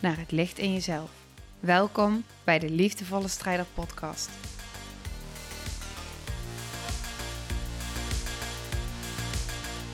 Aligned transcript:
naar 0.00 0.18
het 0.18 0.30
licht 0.30 0.58
in 0.58 0.72
jezelf. 0.72 1.26
Welkom 1.60 2.24
bij 2.44 2.58
de 2.58 2.70
Liefdevolle 2.70 3.28
Strijder 3.28 3.66
Podcast. 3.74 4.30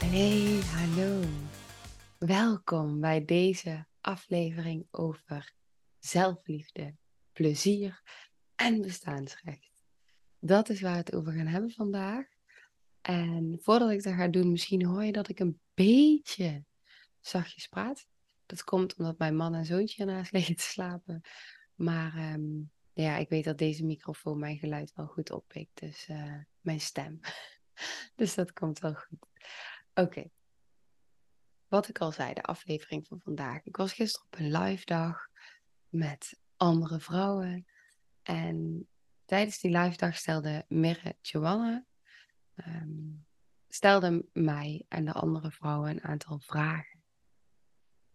Hey, 0.04 0.60
hallo. 0.64 1.20
Welkom 2.18 3.00
bij 3.00 3.24
deze 3.24 3.86
aflevering 4.00 4.86
over 4.90 5.52
zelfliefde, 5.98 6.96
plezier 7.32 8.02
en 8.54 8.80
bestaansrecht. 8.80 9.84
Dat 10.38 10.68
is 10.68 10.80
waar 10.80 10.92
we 10.92 10.98
het 10.98 11.14
over 11.14 11.32
gaan 11.32 11.46
hebben 11.46 11.70
vandaag. 11.70 12.26
En 13.00 13.58
voordat 13.62 13.90
ik 13.90 14.02
dat 14.02 14.14
ga 14.14 14.28
doen, 14.28 14.50
misschien 14.50 14.84
hoor 14.84 15.04
je 15.04 15.12
dat 15.12 15.28
ik 15.28 15.38
een 15.38 15.60
beetje 15.74 16.64
zachtjes 17.20 17.66
praat. 17.66 18.06
Dat 18.46 18.64
komt 18.64 18.96
omdat 18.96 19.18
mijn 19.18 19.36
man 19.36 19.54
en 19.54 19.64
zoontje 19.64 20.04
ernaast 20.04 20.32
liggen 20.36 20.56
te 20.56 20.62
slapen. 20.62 21.20
Maar 21.74 22.14
ehm, 22.16 22.62
ja, 22.92 23.16
ik 23.16 23.28
weet 23.28 23.44
dat 23.44 23.58
deze 23.58 23.84
microfoon 23.84 24.38
mijn 24.38 24.58
geluid 24.58 24.92
wel 24.94 25.06
goed 25.06 25.30
oppikt. 25.30 25.80
Dus 25.80 26.08
uh, 26.08 26.38
mijn 26.60 26.80
stem. 26.80 27.20
dus 28.16 28.34
dat 28.34 28.52
komt 28.52 28.78
wel 28.78 28.94
goed. 28.94 29.26
Oké. 29.94 30.30
Wat 31.68 31.88
ik 31.88 31.98
al 31.98 32.12
zei, 32.12 32.34
de 32.34 32.42
aflevering 32.42 33.06
van 33.06 33.20
vandaag. 33.20 33.62
Ik 33.62 33.76
was 33.76 33.92
gisteren 33.92 34.26
op 34.26 34.38
een 34.38 34.52
live 34.52 34.84
dag 34.84 35.28
met 35.88 36.38
andere 36.56 37.00
vrouwen. 37.00 37.66
En 38.22 38.88
tijdens 39.24 39.60
die 39.60 39.78
live 39.78 39.96
dag 39.96 40.16
stelde 40.16 40.64
Mirre 40.68 41.16
Joanna 41.20 41.86
um, 42.56 43.26
stelde 43.68 44.24
mij 44.32 44.84
en 44.88 45.04
de 45.04 45.12
andere 45.12 45.50
vrouwen 45.50 45.90
een 45.90 46.04
aantal 46.04 46.38
vragen. 46.38 46.95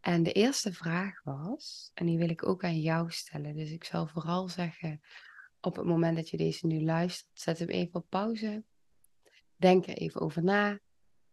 En 0.02 0.23
de 0.23 0.31
eerste 0.31 0.73
vraag 0.73 1.23
was, 1.23 1.91
en 1.94 2.05
die 2.05 2.17
wil 2.17 2.30
ik 2.30 2.47
ook 2.47 2.63
aan 2.63 2.80
jou 2.80 3.11
stellen, 3.11 3.55
dus 3.55 3.71
ik 3.71 3.83
zal 3.83 4.07
vooral 4.07 4.49
zeggen, 4.49 5.02
op 5.59 5.75
het 5.75 5.85
moment 5.85 6.16
dat 6.16 6.30
je 6.30 6.38
deze 6.38 6.67
nu 6.67 6.83
luistert, 6.83 7.30
zet 7.33 7.59
hem 7.59 7.69
even 7.69 7.95
op 7.95 8.09
pauze, 8.09 8.63
denk 9.55 9.88
er 9.88 9.97
even 9.97 10.22
over 10.22 10.44
na 10.44 10.79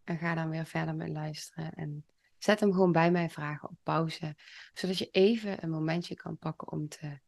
en 0.05 0.19
ga 0.19 0.35
dan 0.35 0.51
weer 0.51 0.67
verder 0.67 0.95
met 0.95 1.09
luisteren. 1.09 1.73
En 1.73 2.05
zet 2.39 2.61
hem 2.61 2.73
gewoon 2.73 2.93
bij 2.93 3.11
mijn 3.11 3.31
vragen 3.31 3.69
op 3.69 3.77
pauze, 3.83 4.37
zodat 4.73 4.99
je 4.99 5.11
even 5.11 5.63
een 5.63 5.71
momentje 5.71 6.15
kan 6.15 6.39
pakken 6.39 6.73
om 6.73 6.89
te 6.89 7.19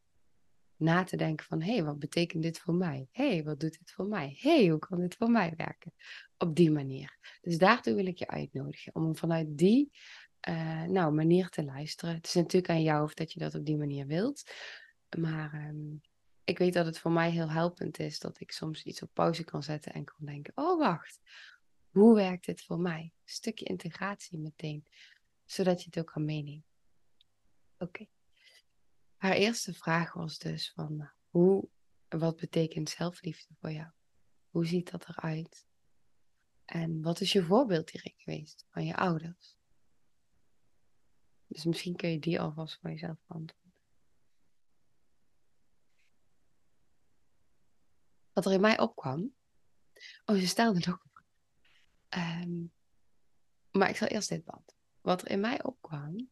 na 0.77 1.05
te 1.05 1.17
denken 1.17 1.47
van, 1.47 1.63
hé, 1.63 1.73
hey, 1.73 1.85
wat 1.85 1.99
betekent 1.99 2.43
dit 2.43 2.59
voor 2.59 2.75
mij? 2.75 3.09
Hé, 3.11 3.29
hey, 3.29 3.45
wat 3.45 3.61
doet 3.61 3.79
dit 3.79 3.91
voor 3.93 4.07
mij? 4.07 4.37
Hé, 4.41 4.57
hey, 4.57 4.69
hoe 4.69 4.79
kan 4.79 5.01
dit 5.01 5.15
voor 5.15 5.31
mij 5.31 5.53
werken? 5.57 5.93
Op 6.39 6.57
die 6.57 6.71
manier. 6.71 7.19
Dus 7.41 7.59
daartoe 7.59 7.95
wil 7.95 8.07
ik 8.07 8.19
je 8.19 8.29
uitnodigen, 8.29 8.95
om 8.95 9.17
vanuit 9.17 9.59
die 9.59 9.91
uh, 10.49 10.83
nou, 10.83 11.13
manier 11.13 11.49
te 11.49 11.65
luisteren. 11.65 12.15
Het 12.15 12.27
is 12.27 12.35
natuurlijk 12.35 12.69
aan 12.73 12.83
jou 12.83 13.03
of 13.03 13.15
dat 13.15 13.33
je 13.33 13.39
dat 13.39 13.55
op 13.55 13.65
die 13.65 13.77
manier 13.77 14.07
wilt. 14.07 14.53
Maar 15.19 15.55
um, 15.55 16.01
ik 16.45 16.59
weet 16.59 16.73
dat 16.73 16.87
het 16.87 16.99
voor 16.99 17.13
mij 17.13 17.31
heel 17.31 17.51
helpend 17.51 17.99
is 17.99 18.19
dat 18.19 18.41
ik 18.41 18.53
soms 18.53 18.83
iets 18.83 19.03
op 19.03 19.11
pauze 19.13 19.45
kan 19.45 19.63
zetten 19.63 19.93
en 19.93 20.05
kan 20.05 20.27
denken: 20.27 20.53
oh, 20.57 20.79
wacht, 20.79 21.21
hoe 21.91 22.15
werkt 22.15 22.47
dit 22.47 22.63
voor 22.63 22.79
mij? 22.79 23.01
Een 23.01 23.13
stukje 23.25 23.65
integratie 23.65 24.39
meteen, 24.39 24.87
zodat 25.45 25.81
je 25.81 25.87
het 25.87 25.99
ook 25.99 26.13
kan 26.13 26.25
meenemen. 26.25 26.65
Oké. 27.79 28.07
Haar 29.17 29.33
eerste 29.33 29.75
vraag 29.75 30.13
was 30.13 30.39
dus 30.39 30.73
van 30.73 31.11
hoe, 31.29 31.69
wat 32.09 32.37
betekent 32.37 32.91
zelfliefde 32.91 33.55
voor 33.61 33.71
jou? 33.71 33.91
Hoe 34.51 34.67
ziet 34.67 34.91
dat 34.91 35.09
eruit? 35.09 35.67
En 36.65 37.03
wat 37.03 37.21
is 37.21 37.33
je 37.33 37.45
voorbeeld 37.45 37.91
hierin 37.91 38.15
geweest 38.17 38.67
van 38.69 38.85
je 38.85 38.97
ouders? 38.97 39.60
Dus 41.51 41.65
misschien 41.65 41.97
kun 41.97 42.11
je 42.11 42.19
die 42.19 42.41
alvast 42.41 42.79
voor 42.81 42.91
jezelf 42.91 43.19
beantwoorden. 43.27 43.73
Wat 48.33 48.47
er 48.47 48.53
in 48.53 48.61
mij 48.61 48.79
opkwam. 48.79 49.35
Oh, 50.25 50.37
ze 50.37 50.47
stelde 50.47 50.81
nog. 50.87 51.05
Um, 52.09 52.73
maar 53.71 53.89
ik 53.89 53.97
zal 53.97 54.09
eerst 54.09 54.29
dit 54.29 54.45
beantwoorden. 54.45 54.89
Wat 55.01 55.23
er 55.23 55.31
in 55.31 55.41
mij 55.41 55.63
opkwam, 55.63 56.31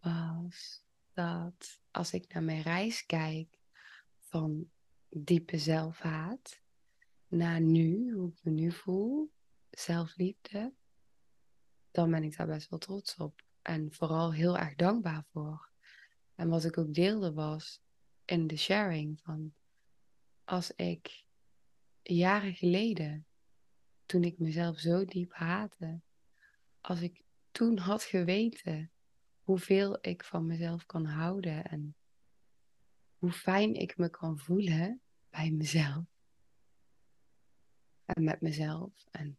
was 0.00 0.84
dat 1.12 1.80
als 1.90 2.12
ik 2.12 2.32
naar 2.32 2.42
mijn 2.42 2.62
reis 2.62 3.06
kijk 3.06 3.58
van 4.18 4.70
diepe 5.08 5.58
zelfhaat 5.58 6.60
naar 7.26 7.60
nu, 7.60 8.12
hoe 8.12 8.28
ik 8.28 8.44
me 8.44 8.50
nu 8.50 8.72
voel, 8.72 9.32
zelfliefde, 9.70 10.72
dan 11.90 12.10
ben 12.10 12.22
ik 12.22 12.36
daar 12.36 12.46
best 12.46 12.68
wel 12.68 12.78
trots 12.78 13.16
op. 13.16 13.48
En 13.70 13.92
vooral 13.92 14.32
heel 14.32 14.58
erg 14.58 14.74
dankbaar 14.74 15.24
voor. 15.32 15.70
En 16.34 16.48
wat 16.48 16.64
ik 16.64 16.78
ook 16.78 16.94
deelde 16.94 17.32
was 17.32 17.80
in 18.24 18.46
de 18.46 18.56
sharing 18.56 19.20
van 19.20 19.54
als 20.44 20.70
ik 20.74 21.24
jaren 22.02 22.54
geleden, 22.54 23.26
toen 24.06 24.24
ik 24.24 24.38
mezelf 24.38 24.78
zo 24.78 25.04
diep 25.04 25.32
haatte, 25.32 26.00
als 26.80 27.00
ik 27.00 27.22
toen 27.50 27.78
had 27.78 28.02
geweten 28.02 28.90
hoeveel 29.40 29.98
ik 30.00 30.24
van 30.24 30.46
mezelf 30.46 30.86
kan 30.86 31.04
houden 31.04 31.64
en 31.64 31.94
hoe 33.18 33.32
fijn 33.32 33.74
ik 33.74 33.96
me 33.96 34.10
kan 34.10 34.38
voelen 34.38 35.00
bij 35.28 35.50
mezelf 35.50 36.04
en 38.04 38.24
met 38.24 38.40
mezelf. 38.40 39.06
En 39.10 39.38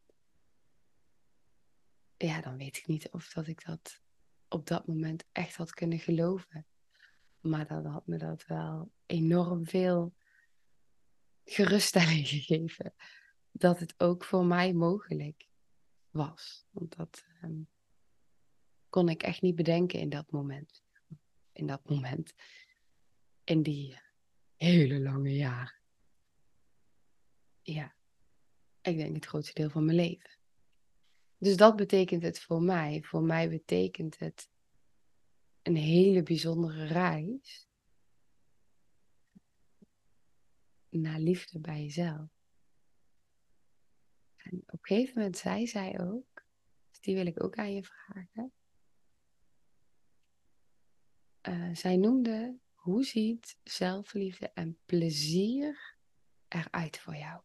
ja, 2.18 2.42
dan 2.42 2.58
weet 2.58 2.78
ik 2.78 2.88
niet 2.88 3.10
of 3.10 3.34
dat 3.34 3.48
ik 3.48 3.66
dat 3.66 4.02
op 4.54 4.68
dat 4.68 4.88
moment 4.88 5.26
echt 5.32 5.56
had 5.56 5.72
kunnen 5.72 6.00
geloven. 6.00 6.66
Maar 7.40 7.68
dat 7.68 7.86
had 7.86 8.08
me 8.08 8.18
dat 8.18 8.46
wel 8.46 8.92
enorm 9.06 9.66
veel 9.66 10.14
geruststelling 11.44 12.28
gegeven. 12.36 12.94
Dat 13.52 13.80
het 13.80 13.94
ook 13.98 14.24
voor 14.24 14.46
mij 14.46 14.74
mogelijk 14.74 15.48
was. 16.10 16.66
Want 16.72 16.96
dat 16.96 17.26
um, 17.44 17.70
kon 18.90 19.10
ik 19.10 19.24
echt 19.24 19.42
niet 19.42 19.56
bedenken 19.56 20.00
in 20.00 20.10
dat 20.10 20.32
moment. 20.32 20.84
In 21.52 21.68
dat 21.68 21.90
moment. 21.90 22.34
In 23.44 23.64
die 23.64 24.00
hele 24.56 25.00
lange 25.00 25.36
jaren. 25.36 25.80
Ja, 27.62 27.96
ik 28.82 28.98
denk 28.98 29.16
het 29.16 29.26
grootste 29.26 29.54
deel 29.54 29.70
van 29.70 29.86
mijn 29.86 29.98
leven. 29.98 30.41
Dus 31.42 31.58
dat 31.58 31.76
betekent 31.76 32.24
het 32.24 32.40
voor 32.40 32.62
mij. 32.62 33.04
Voor 33.04 33.24
mij 33.24 33.50
betekent 33.50 34.20
het 34.20 34.50
een 35.62 35.76
hele 35.76 36.24
bijzondere 36.24 36.86
reis 36.86 37.68
naar 40.90 41.20
liefde 41.20 41.60
bij 41.60 41.82
jezelf. 41.82 42.30
En 44.36 44.64
op 44.66 44.72
een 44.72 44.80
gegeven 44.82 45.14
moment 45.16 45.38
zei 45.38 45.68
zij 45.68 46.00
ook, 46.00 46.44
dus 46.90 47.00
die 47.00 47.16
wil 47.16 47.26
ik 47.26 47.44
ook 47.44 47.56
aan 47.56 47.74
je 47.74 47.84
vragen. 47.84 48.52
Uh, 51.48 51.76
zij 51.76 51.98
noemde, 51.98 52.60
hoe 52.74 53.04
ziet 53.04 53.58
zelfliefde 53.64 54.52
en 54.54 54.80
plezier 54.86 55.96
eruit 56.48 57.00
voor 57.00 57.16
jou? 57.16 57.42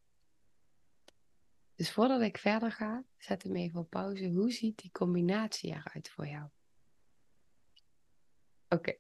Dus 1.77 1.93
voordat 1.93 2.21
ik 2.21 2.39
verder 2.39 2.73
ga, 2.73 3.05
zet 3.19 3.43
hem 3.43 3.57
even 3.57 3.81
op 3.81 3.91
pauze. 3.91 4.29
Hoe 4.29 4.53
ziet 4.53 4.79
die 4.79 4.91
combinatie 4.91 5.71
eruit 5.71 6.11
voor 6.11 6.27
jou? 6.27 6.49
Oké. 8.69 8.97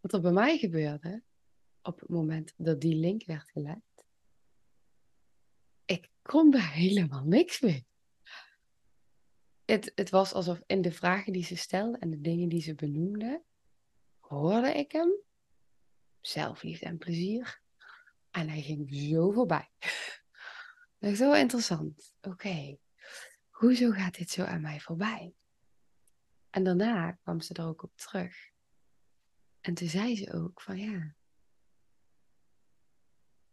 Wat 0.00 0.12
er 0.12 0.20
bij 0.20 0.32
mij 0.32 0.58
gebeurde, 0.58 1.22
op 1.82 2.00
het 2.00 2.08
moment 2.08 2.54
dat 2.56 2.80
die 2.80 2.94
link 2.94 3.24
werd 3.24 3.50
gelegd, 3.50 4.04
ik 5.84 6.10
kon 6.22 6.50
daar 6.50 6.72
helemaal 6.72 7.24
niks 7.24 7.60
mee. 7.60 7.86
Het, 9.64 9.92
het 9.94 10.10
was 10.10 10.32
alsof 10.32 10.62
in 10.66 10.82
de 10.82 10.92
vragen 10.92 11.32
die 11.32 11.44
ze 11.44 11.56
stelde 11.56 11.98
en 11.98 12.10
de 12.10 12.20
dingen 12.20 12.48
die 12.48 12.62
ze 12.62 12.74
benoemde, 12.74 13.42
hoorde 14.20 14.74
ik 14.74 14.92
hem 14.92 15.22
zelfliefde 16.26 16.86
en 16.86 16.98
plezier. 16.98 17.60
En 18.30 18.48
hij 18.48 18.62
ging 18.62 18.94
zo 18.94 19.30
voorbij. 19.30 19.70
Dat 20.98 21.12
is 21.12 21.18
zo 21.18 21.32
interessant. 21.32 22.14
Oké. 22.20 22.76
hoezo 23.50 23.90
gaat 23.90 24.14
dit 24.14 24.30
zo 24.30 24.42
aan 24.42 24.60
mij 24.60 24.80
voorbij? 24.80 25.34
En 26.50 26.64
daarna 26.64 27.12
kwam 27.12 27.40
ze 27.40 27.54
er 27.54 27.66
ook 27.66 27.82
op 27.82 27.96
terug. 27.96 28.52
En 29.60 29.74
toen 29.74 29.88
zei 29.88 30.16
ze 30.16 30.32
ook 30.32 30.60
van 30.60 30.78
ja, 30.78 31.14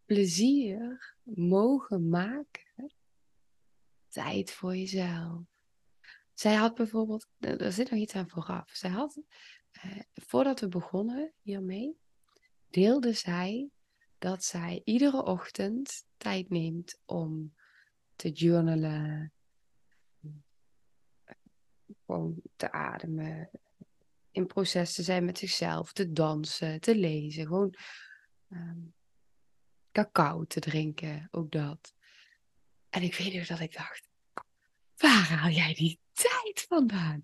plezier 0.05 1.15
mogen 1.23 2.09
maken, 2.09 2.93
tijd 4.07 4.51
voor 4.51 4.75
jezelf. 4.75 5.41
Zij 6.33 6.55
had 6.55 6.75
bijvoorbeeld, 6.75 7.27
er 7.39 7.71
zit 7.71 7.89
nog 7.91 7.99
iets 7.99 8.15
aan 8.15 8.29
vooraf. 8.29 8.69
Zij 8.69 8.89
had, 8.89 9.21
eh, 9.71 9.99
voordat 10.13 10.59
we 10.59 10.67
begonnen 10.67 11.33
hiermee, 11.41 11.99
deelde 12.71 13.13
zij 13.13 13.69
dat 14.17 14.43
zij 14.43 14.81
iedere 14.83 15.23
ochtend 15.23 16.05
tijd 16.17 16.49
neemt 16.49 16.99
om 17.05 17.55
te 18.15 18.29
journalen, 18.29 19.33
gewoon 22.05 22.41
te 22.55 22.71
ademen, 22.71 23.49
in 24.31 24.47
proces 24.47 24.93
te 24.93 25.03
zijn 25.03 25.25
met 25.25 25.37
zichzelf, 25.37 25.93
te 25.93 26.11
dansen, 26.11 26.79
te 26.79 26.95
lezen, 26.95 27.45
gewoon 27.45 27.75
um, 28.49 28.93
cacao 29.91 30.43
te 30.43 30.59
drinken, 30.59 31.27
ook 31.31 31.51
dat. 31.51 31.93
En 32.89 33.01
ik 33.01 33.15
weet 33.15 33.33
nog 33.33 33.47
dat 33.47 33.59
ik 33.59 33.73
dacht, 33.73 34.07
waar 34.97 35.29
haal 35.29 35.49
jij 35.49 35.73
die 35.73 35.99
tijd 36.11 36.65
vandaan? 36.67 37.23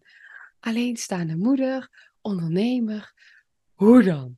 Alleenstaande 0.59 1.35
moeder, 1.35 1.89
ondernemer, 2.21 3.13
hoe 3.73 4.03
dan? 4.03 4.37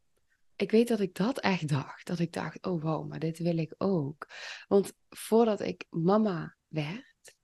Ik 0.60 0.72
weet 0.72 0.88
dat 0.88 1.00
ik 1.00 1.16
dat 1.16 1.40
echt 1.40 1.68
dacht. 1.68 2.08
Dat 2.08 2.20
ik 2.20 2.34
dacht, 2.34 2.66
oh 2.66 2.82
wow, 2.82 3.08
maar 3.10 3.20
dit 3.20 3.38
wil 3.38 3.58
ik 3.58 3.74
ook. 3.78 4.28
Want 4.68 4.94
voordat 5.10 5.60
ik 5.60 5.86
mama 5.90 6.56
werd, 6.68 7.36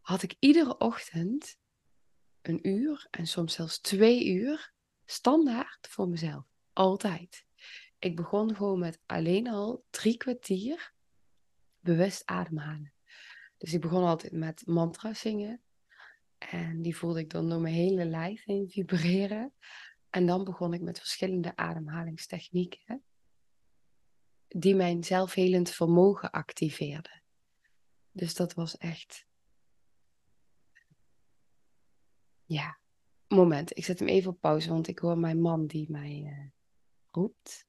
had 0.00 0.22
ik 0.22 0.36
iedere 0.38 0.78
ochtend 0.78 1.56
een 2.42 2.68
uur 2.68 3.06
en 3.10 3.26
soms 3.26 3.54
zelfs 3.54 3.80
twee 3.80 4.26
uur 4.26 4.72
standaard 5.04 5.86
voor 5.88 6.08
mezelf. 6.08 6.44
Altijd. 6.72 7.44
Ik 7.98 8.16
begon 8.16 8.56
gewoon 8.56 8.78
met 8.78 9.00
alleen 9.06 9.48
al 9.48 9.84
drie 9.90 10.16
kwartier 10.16 10.92
bewust 11.80 12.26
ademhalen. 12.26 12.92
Dus 13.56 13.72
ik 13.72 13.80
begon 13.80 14.04
altijd 14.04 14.32
met 14.32 14.66
mantra 14.66 15.14
zingen. 15.14 15.62
En 16.38 16.82
die 16.82 16.96
voelde 16.96 17.20
ik 17.20 17.30
dan 17.30 17.48
door 17.48 17.60
mijn 17.60 17.74
hele 17.74 18.04
lijf 18.04 18.44
heen 18.44 18.70
vibreren. 18.70 19.52
En 20.10 20.26
dan 20.26 20.44
begon 20.44 20.74
ik 20.74 20.80
met 20.80 20.98
verschillende 20.98 21.56
ademhalingstechnieken. 21.56 23.02
Die 24.48 24.74
mijn 24.74 25.04
zelfhelend 25.04 25.70
vermogen 25.70 26.30
activeerden. 26.30 27.22
Dus 28.12 28.34
dat 28.34 28.54
was 28.54 28.76
echt 28.76 29.26
Ja, 32.46 32.78
moment. 33.28 33.76
Ik 33.76 33.84
zet 33.84 33.98
hem 33.98 34.08
even 34.08 34.30
op 34.30 34.40
pauze, 34.40 34.68
want 34.68 34.88
ik 34.88 34.98
hoor 34.98 35.18
mijn 35.18 35.40
man 35.40 35.66
die 35.66 35.90
mij 35.90 36.22
uh, 36.24 36.48
roept. 37.10 37.66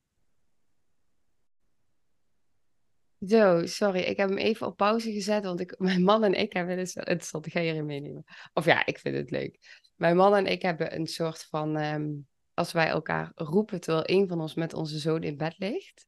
Zo, 3.28 3.66
sorry. 3.66 4.00
Ik 4.00 4.18
heb 4.18 4.30
hem 4.30 4.38
even 4.38 4.68
op 4.68 4.78
pauze 4.78 5.12
gezet, 5.12 5.44
want 5.44 5.60
ik, 5.60 5.76
mijn 5.90 6.04
man 6.04 6.24
en 6.24 6.34
ik 6.34 6.54
hebben... 6.54 6.78
Het 6.78 6.96
interessant, 6.96 7.46
ik 7.46 7.52
ga 7.52 7.60
hierin 7.60 7.86
meenemen. 7.86 8.24
Of 8.54 8.66
ja, 8.66 8.86
ik 8.86 9.00
vind 9.00 9.16
het 9.16 9.32
leuk. 9.32 9.82
Mijn 9.96 10.16
man 10.16 10.36
en 10.36 10.46
ik 10.46 10.62
hebben 10.62 10.96
een 10.96 11.08
soort 11.08 11.46
van... 11.46 11.76
Um, 11.84 12.28
als 12.54 12.72
wij 12.72 12.88
elkaar 12.88 13.32
roepen 13.36 13.82
terwijl 13.82 14.04
een 14.06 14.28
van 14.28 14.42
ons 14.42 14.54
met 14.54 14.74
onze 14.74 15.00
zoon 15.00 15.24
in 15.24 15.38
bed 15.38 15.58
ligt... 15.58 16.08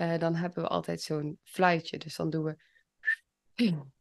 Uh, 0.00 0.18
dan 0.18 0.34
hebben 0.34 0.62
we 0.62 0.68
altijd 0.68 1.02
zo'n 1.02 1.38
fluitje. 1.42 1.98
Dus 1.98 2.16
dan 2.16 2.30
doen 2.30 2.44
we 2.44 2.56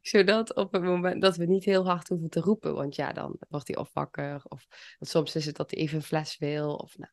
zodat 0.00 0.54
op 0.54 0.72
het 0.72 0.82
moment 0.82 1.22
dat 1.22 1.36
we 1.36 1.46
niet 1.46 1.64
heel 1.64 1.86
hard 1.86 2.08
hoeven 2.08 2.30
te 2.30 2.40
roepen. 2.40 2.74
Want 2.74 2.94
ja, 2.94 3.12
dan 3.12 3.36
wordt 3.48 3.68
hij 3.68 3.76
of 3.76 3.92
wakker. 3.92 4.40
Of 4.44 4.66
soms 5.00 5.34
is 5.34 5.46
het 5.46 5.56
dat 5.56 5.70
hij 5.70 5.80
even 5.80 5.96
een 5.96 6.02
fles 6.02 6.38
wil. 6.38 6.74
Of 6.74 6.98
nou, 6.98 7.12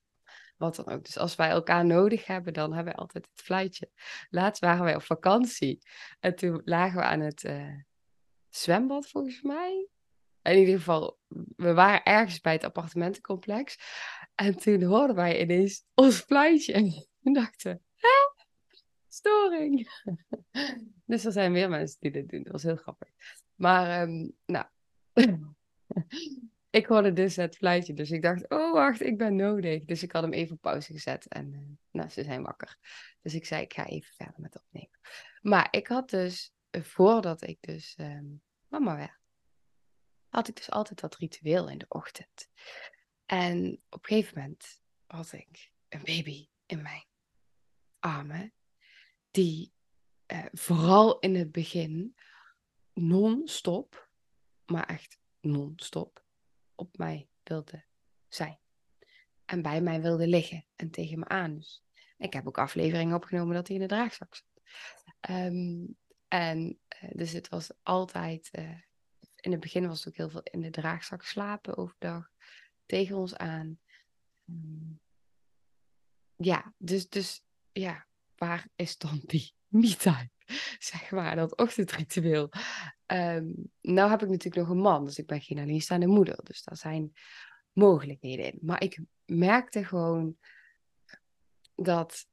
wat 0.57 0.75
dan 0.75 0.87
ook. 0.87 1.05
Dus 1.05 1.17
als 1.17 1.35
wij 1.35 1.49
elkaar 1.49 1.85
nodig 1.85 2.25
hebben, 2.25 2.53
dan 2.53 2.73
hebben 2.73 2.93
wij 2.93 3.01
altijd 3.01 3.27
het 3.31 3.41
fluitje. 3.41 3.89
Laatst 4.29 4.61
waren 4.61 4.83
wij 4.83 4.95
op 4.95 5.03
vakantie. 5.03 5.79
En 6.19 6.35
toen 6.35 6.61
lagen 6.63 6.97
we 6.97 7.03
aan 7.03 7.19
het 7.19 7.43
uh, 7.43 7.79
zwembad, 8.49 9.07
volgens 9.07 9.41
mij. 9.41 9.87
In 10.41 10.57
ieder 10.57 10.77
geval, 10.77 11.19
we 11.55 11.73
waren 11.73 12.03
ergens 12.03 12.41
bij 12.41 12.53
het 12.53 12.63
appartementencomplex. 12.63 13.77
En 14.35 14.57
toen 14.57 14.83
hoorden 14.83 15.15
wij 15.15 15.41
ineens 15.41 15.83
ons 15.93 16.19
fluitje. 16.19 16.73
En 16.73 16.91
toen 17.23 17.33
dachten 17.33 17.73
we, 17.73 17.79
storing. 19.07 19.89
dus 21.05 21.25
er 21.25 21.31
zijn 21.31 21.51
meer 21.51 21.69
mensen 21.69 21.97
die 21.99 22.11
dit 22.11 22.29
doen. 22.29 22.43
Dat 22.43 22.51
was 22.51 22.63
heel 22.63 22.75
grappig. 22.75 23.09
Maar, 23.55 24.01
um, 24.01 24.33
nou. 24.45 24.65
ik 26.75 26.85
hoorde 26.85 27.13
dus 27.13 27.35
het 27.35 27.55
fluitje. 27.55 27.93
Dus 27.93 28.11
ik 28.11 28.21
dacht, 28.21 28.49
oh 28.49 28.73
wacht, 28.73 29.01
ik 29.01 29.17
ben 29.17 29.35
nodig. 29.35 29.83
Dus 29.83 30.03
ik 30.03 30.11
had 30.11 30.23
hem 30.23 30.33
even 30.33 30.55
op 30.55 30.61
pauze 30.61 30.93
gezet. 30.93 31.27
En 31.27 31.53
uh, 31.53 31.59
nou, 31.91 32.09
ze 32.09 32.23
zijn 32.23 32.43
wakker. 32.43 32.77
Dus 33.21 33.33
ik 33.33 33.45
zei, 33.45 33.61
ik 33.61 33.73
ga 33.73 33.85
even 33.85 34.13
verder 34.13 34.35
met 34.37 34.55
opnemen. 34.55 34.99
Maar 35.41 35.67
ik 35.71 35.87
had 35.87 36.09
dus, 36.09 36.53
eh, 36.69 36.81
voordat 36.81 37.43
ik 37.43 37.57
dus 37.61 37.95
um, 37.99 38.41
mama 38.67 38.95
werd, 38.95 39.19
had 40.29 40.47
ik 40.47 40.55
dus 40.55 40.71
altijd 40.71 40.99
dat 40.99 41.15
ritueel 41.15 41.69
in 41.69 41.77
de 41.77 41.85
ochtend. 41.87 42.47
En 43.25 43.81
op 43.89 44.03
een 44.03 44.15
gegeven 44.15 44.41
moment 44.41 44.81
had 45.05 45.31
ik 45.31 45.71
een 45.89 46.03
baby 46.03 46.47
in 46.65 46.81
mijn 46.81 47.05
armen 47.99 48.53
die 49.31 49.73
eh, 50.25 50.45
vooral 50.51 51.19
in 51.19 51.35
het 51.35 51.51
begin 51.51 52.15
non-stop, 52.93 54.09
maar 54.65 54.85
echt 54.85 55.17
non-stop, 55.39 56.24
op 56.75 56.97
mij 56.97 57.29
wilde 57.43 57.85
zijn. 58.27 58.59
En 59.45 59.61
bij 59.61 59.81
mij 59.81 60.01
wilde 60.01 60.27
liggen 60.27 60.65
en 60.75 60.91
tegen 60.91 61.19
me 61.19 61.27
aan. 61.27 61.55
Dus 61.55 61.83
ik 62.17 62.33
heb 62.33 62.47
ook 62.47 62.57
afleveringen 62.57 63.15
opgenomen 63.15 63.55
dat 63.55 63.67
hij 63.67 63.75
in 63.75 63.81
de 63.81 63.87
draagzak 63.87 64.35
zat. 64.35 64.63
Ehm, 65.19 65.85
en 66.27 66.79
uh, 67.03 67.09
dus 67.13 67.31
het 67.31 67.49
was 67.49 67.71
altijd, 67.83 68.49
uh, 68.51 68.81
in 69.35 69.51
het 69.51 69.59
begin 69.59 69.87
was 69.87 69.97
het 69.97 70.07
ook 70.07 70.15
heel 70.15 70.29
veel 70.29 70.43
in 70.43 70.61
de 70.61 70.69
draagzak 70.69 71.23
slapen 71.23 71.77
overdag, 71.77 72.31
tegen 72.85 73.15
ons 73.15 73.35
aan. 73.35 73.79
Um, 74.49 74.99
ja, 76.35 76.73
dus, 76.77 77.09
dus 77.09 77.43
ja, 77.71 78.07
waar 78.35 78.67
is 78.75 78.97
dan 78.97 79.21
die 79.25 79.53
me-time? 79.67 80.29
Zeg 80.79 81.11
maar, 81.11 81.35
dat 81.35 81.57
ochtendritueel. 81.57 82.49
Um, 83.07 83.71
nou 83.81 84.09
heb 84.09 84.21
ik 84.21 84.29
natuurlijk 84.29 84.67
nog 84.67 84.75
een 84.75 84.81
man, 84.81 85.05
dus 85.05 85.17
ik 85.17 85.27
ben 85.27 85.41
geen 85.41 85.59
alleenstaande 85.59 86.07
moeder. 86.07 86.39
Dus 86.43 86.63
daar 86.63 86.77
zijn 86.77 87.13
mogelijkheden 87.71 88.45
in. 88.45 88.59
Maar 88.61 88.83
ik 88.83 88.99
merkte 89.25 89.85
gewoon 89.85 90.37
dat 91.75 92.27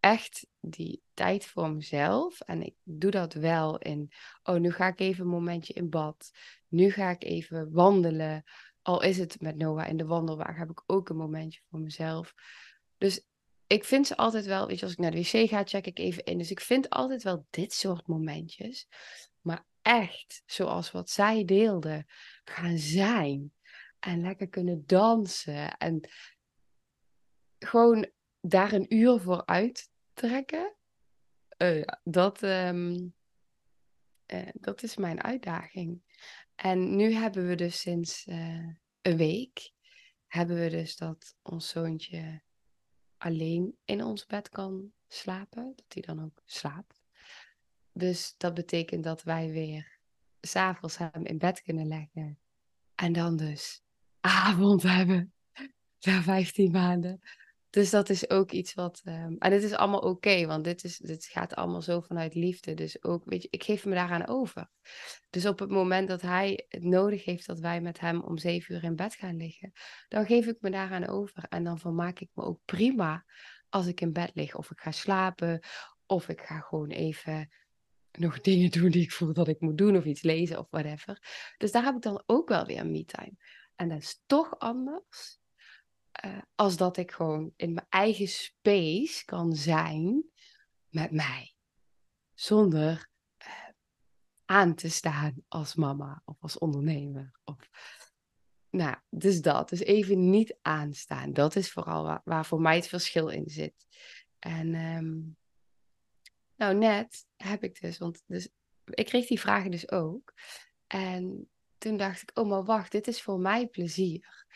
echt 0.00 0.46
die 0.60 1.02
tijd 1.14 1.46
voor 1.46 1.70
mezelf. 1.70 2.40
En 2.40 2.62
ik 2.62 2.74
doe 2.82 3.10
dat 3.10 3.34
wel 3.34 3.78
in. 3.78 4.12
Oh, 4.42 4.56
nu 4.56 4.70
ga 4.70 4.86
ik 4.86 5.00
even 5.00 5.24
een 5.24 5.30
momentje 5.30 5.72
in 5.72 5.90
bad. 5.90 6.30
Nu 6.68 6.90
ga 6.90 7.10
ik 7.10 7.24
even 7.24 7.72
wandelen. 7.72 8.44
Al 8.82 9.02
is 9.02 9.18
het 9.18 9.40
met 9.40 9.56
Noah 9.56 9.88
in 9.88 9.96
de 9.96 10.06
wandelwagen, 10.06 10.54
heb 10.54 10.70
ik 10.70 10.82
ook 10.86 11.08
een 11.08 11.16
momentje 11.16 11.60
voor 11.70 11.80
mezelf. 11.80 12.34
Dus 12.98 13.26
ik 13.68 13.84
vind 13.84 14.06
ze 14.06 14.16
altijd 14.16 14.46
wel, 14.46 14.66
weet 14.66 14.78
je, 14.78 14.84
als 14.84 14.92
ik 14.92 14.98
naar 14.98 15.10
de 15.10 15.16
wc 15.16 15.48
ga, 15.48 15.64
check 15.64 15.86
ik 15.86 15.98
even 15.98 16.24
in. 16.24 16.38
Dus 16.38 16.50
ik 16.50 16.60
vind 16.60 16.90
altijd 16.90 17.22
wel 17.22 17.46
dit 17.50 17.72
soort 17.72 18.06
momentjes. 18.06 18.88
Maar 19.40 19.64
echt, 19.82 20.42
zoals 20.46 20.90
wat 20.90 21.10
zij 21.10 21.44
deelde, 21.44 22.06
gaan 22.44 22.78
zijn. 22.78 23.52
En 23.98 24.20
lekker 24.20 24.48
kunnen 24.48 24.82
dansen. 24.86 25.76
En 25.76 26.08
gewoon 27.58 28.10
daar 28.40 28.72
een 28.72 28.94
uur 28.94 29.20
voor 29.20 29.46
uittrekken. 29.46 30.74
Uh, 31.58 31.84
dat, 32.02 32.42
um, 32.42 33.14
uh, 34.26 34.48
dat 34.52 34.82
is 34.82 34.96
mijn 34.96 35.22
uitdaging. 35.22 36.02
En 36.54 36.96
nu 36.96 37.12
hebben 37.12 37.46
we 37.48 37.54
dus 37.54 37.80
sinds 37.80 38.26
uh, 38.26 38.76
een 39.00 39.16
week, 39.16 39.72
hebben 40.26 40.60
we 40.60 40.68
dus 40.68 40.96
dat 40.96 41.36
ons 41.42 41.68
zoontje 41.68 42.42
alleen 43.18 43.76
in 43.84 44.04
ons 44.04 44.26
bed 44.26 44.48
kan 44.48 44.92
slapen, 45.08 45.72
dat 45.76 45.84
hij 45.88 46.02
dan 46.02 46.24
ook 46.24 46.42
slaapt. 46.44 47.02
Dus 47.92 48.34
dat 48.36 48.54
betekent 48.54 49.04
dat 49.04 49.22
wij 49.22 49.50
weer 49.50 49.98
s'avonds 50.40 50.98
hem 50.98 51.24
in 51.24 51.38
bed 51.38 51.62
kunnen 51.62 51.86
leggen. 51.86 52.38
En 52.94 53.12
dan 53.12 53.36
dus 53.36 53.82
avond 54.20 54.82
hebben. 54.82 55.32
Na 56.00 56.22
15 56.22 56.70
maanden. 56.70 57.20
Dus 57.70 57.90
dat 57.90 58.08
is 58.08 58.30
ook 58.30 58.50
iets 58.50 58.74
wat. 58.74 59.02
Um, 59.04 59.36
en 59.38 59.50
dit 59.50 59.62
is 59.62 59.72
allemaal 59.72 60.00
oké, 60.00 60.46
want 60.46 60.64
dit, 60.64 60.84
is, 60.84 60.96
dit 60.96 61.24
gaat 61.24 61.54
allemaal 61.54 61.82
zo 61.82 62.00
vanuit 62.00 62.34
liefde. 62.34 62.74
Dus 62.74 63.04
ook, 63.04 63.24
weet 63.24 63.42
je, 63.42 63.48
ik 63.50 63.64
geef 63.64 63.84
me 63.84 63.94
daaraan 63.94 64.26
over. 64.26 64.70
Dus 65.30 65.46
op 65.46 65.58
het 65.58 65.70
moment 65.70 66.08
dat 66.08 66.22
hij 66.22 66.64
het 66.68 66.84
nodig 66.84 67.24
heeft 67.24 67.46
dat 67.46 67.58
wij 67.58 67.80
met 67.80 68.00
hem 68.00 68.20
om 68.20 68.38
zeven 68.38 68.74
uur 68.74 68.84
in 68.84 68.96
bed 68.96 69.14
gaan 69.14 69.36
liggen, 69.36 69.72
dan 70.08 70.26
geef 70.26 70.46
ik 70.46 70.56
me 70.60 70.70
daaraan 70.70 71.06
over. 71.06 71.44
En 71.48 71.64
dan 71.64 71.78
vermaak 71.78 72.20
ik 72.20 72.30
me 72.34 72.42
ook 72.42 72.60
prima 72.64 73.24
als 73.68 73.86
ik 73.86 74.00
in 74.00 74.12
bed 74.12 74.30
lig. 74.34 74.54
Of 74.54 74.70
ik 74.70 74.80
ga 74.80 74.90
slapen, 74.90 75.60
of 76.06 76.28
ik 76.28 76.40
ga 76.40 76.60
gewoon 76.60 76.90
even 76.90 77.48
nog 78.12 78.40
dingen 78.50 78.70
doen 78.70 78.90
die 78.90 79.02
ik 79.02 79.12
voel 79.12 79.32
dat 79.32 79.48
ik 79.48 79.60
moet 79.60 79.78
doen, 79.78 79.96
of 79.96 80.04
iets 80.04 80.22
lezen 80.22 80.58
of 80.58 80.66
whatever. 80.70 81.18
Dus 81.56 81.72
daar 81.72 81.84
heb 81.84 81.94
ik 81.94 82.02
dan 82.02 82.22
ook 82.26 82.48
wel 82.48 82.66
weer 82.66 82.86
me-time. 82.86 83.36
En 83.76 83.88
dat 83.88 83.98
is 83.98 84.22
toch 84.26 84.58
anders 84.58 85.37
uh, 86.24 86.38
als 86.54 86.76
dat 86.76 86.96
ik 86.96 87.12
gewoon 87.12 87.52
in 87.56 87.72
mijn 87.72 87.86
eigen 87.88 88.28
space 88.28 89.24
kan 89.24 89.54
zijn 89.54 90.24
met 90.88 91.10
mij. 91.10 91.54
Zonder 92.34 93.10
uh, 93.38 93.48
aan 94.44 94.74
te 94.74 94.88
staan 94.88 95.44
als 95.48 95.74
mama 95.74 96.22
of 96.24 96.36
als 96.40 96.58
ondernemer. 96.58 97.40
Of, 97.44 97.56
nou, 98.70 98.96
dus 99.08 99.42
dat. 99.42 99.68
Dus 99.68 99.80
even 99.80 100.30
niet 100.30 100.58
aanstaan. 100.62 101.32
Dat 101.32 101.56
is 101.56 101.70
vooral 101.70 102.20
waar, 102.24 102.46
voor 102.46 102.60
mij 102.60 102.76
het 102.76 102.88
verschil 102.88 103.28
in 103.28 103.48
zit. 103.48 103.86
En 104.38 104.74
um, 104.74 105.36
nou, 106.54 106.74
net 106.74 107.26
heb 107.36 107.64
ik 107.64 107.80
dus, 107.80 107.98
want 107.98 108.22
dus, 108.26 108.48
ik 108.84 109.06
kreeg 109.06 109.26
die 109.26 109.40
vragen 109.40 109.70
dus 109.70 109.90
ook. 109.90 110.34
En 110.86 111.50
toen 111.78 111.96
dacht 111.96 112.22
ik, 112.22 112.38
oh 112.38 112.48
maar 112.48 112.64
wacht, 112.64 112.92
dit 112.92 113.06
is 113.06 113.22
voor 113.22 113.40
mij 113.40 113.66
plezier. 113.66 114.46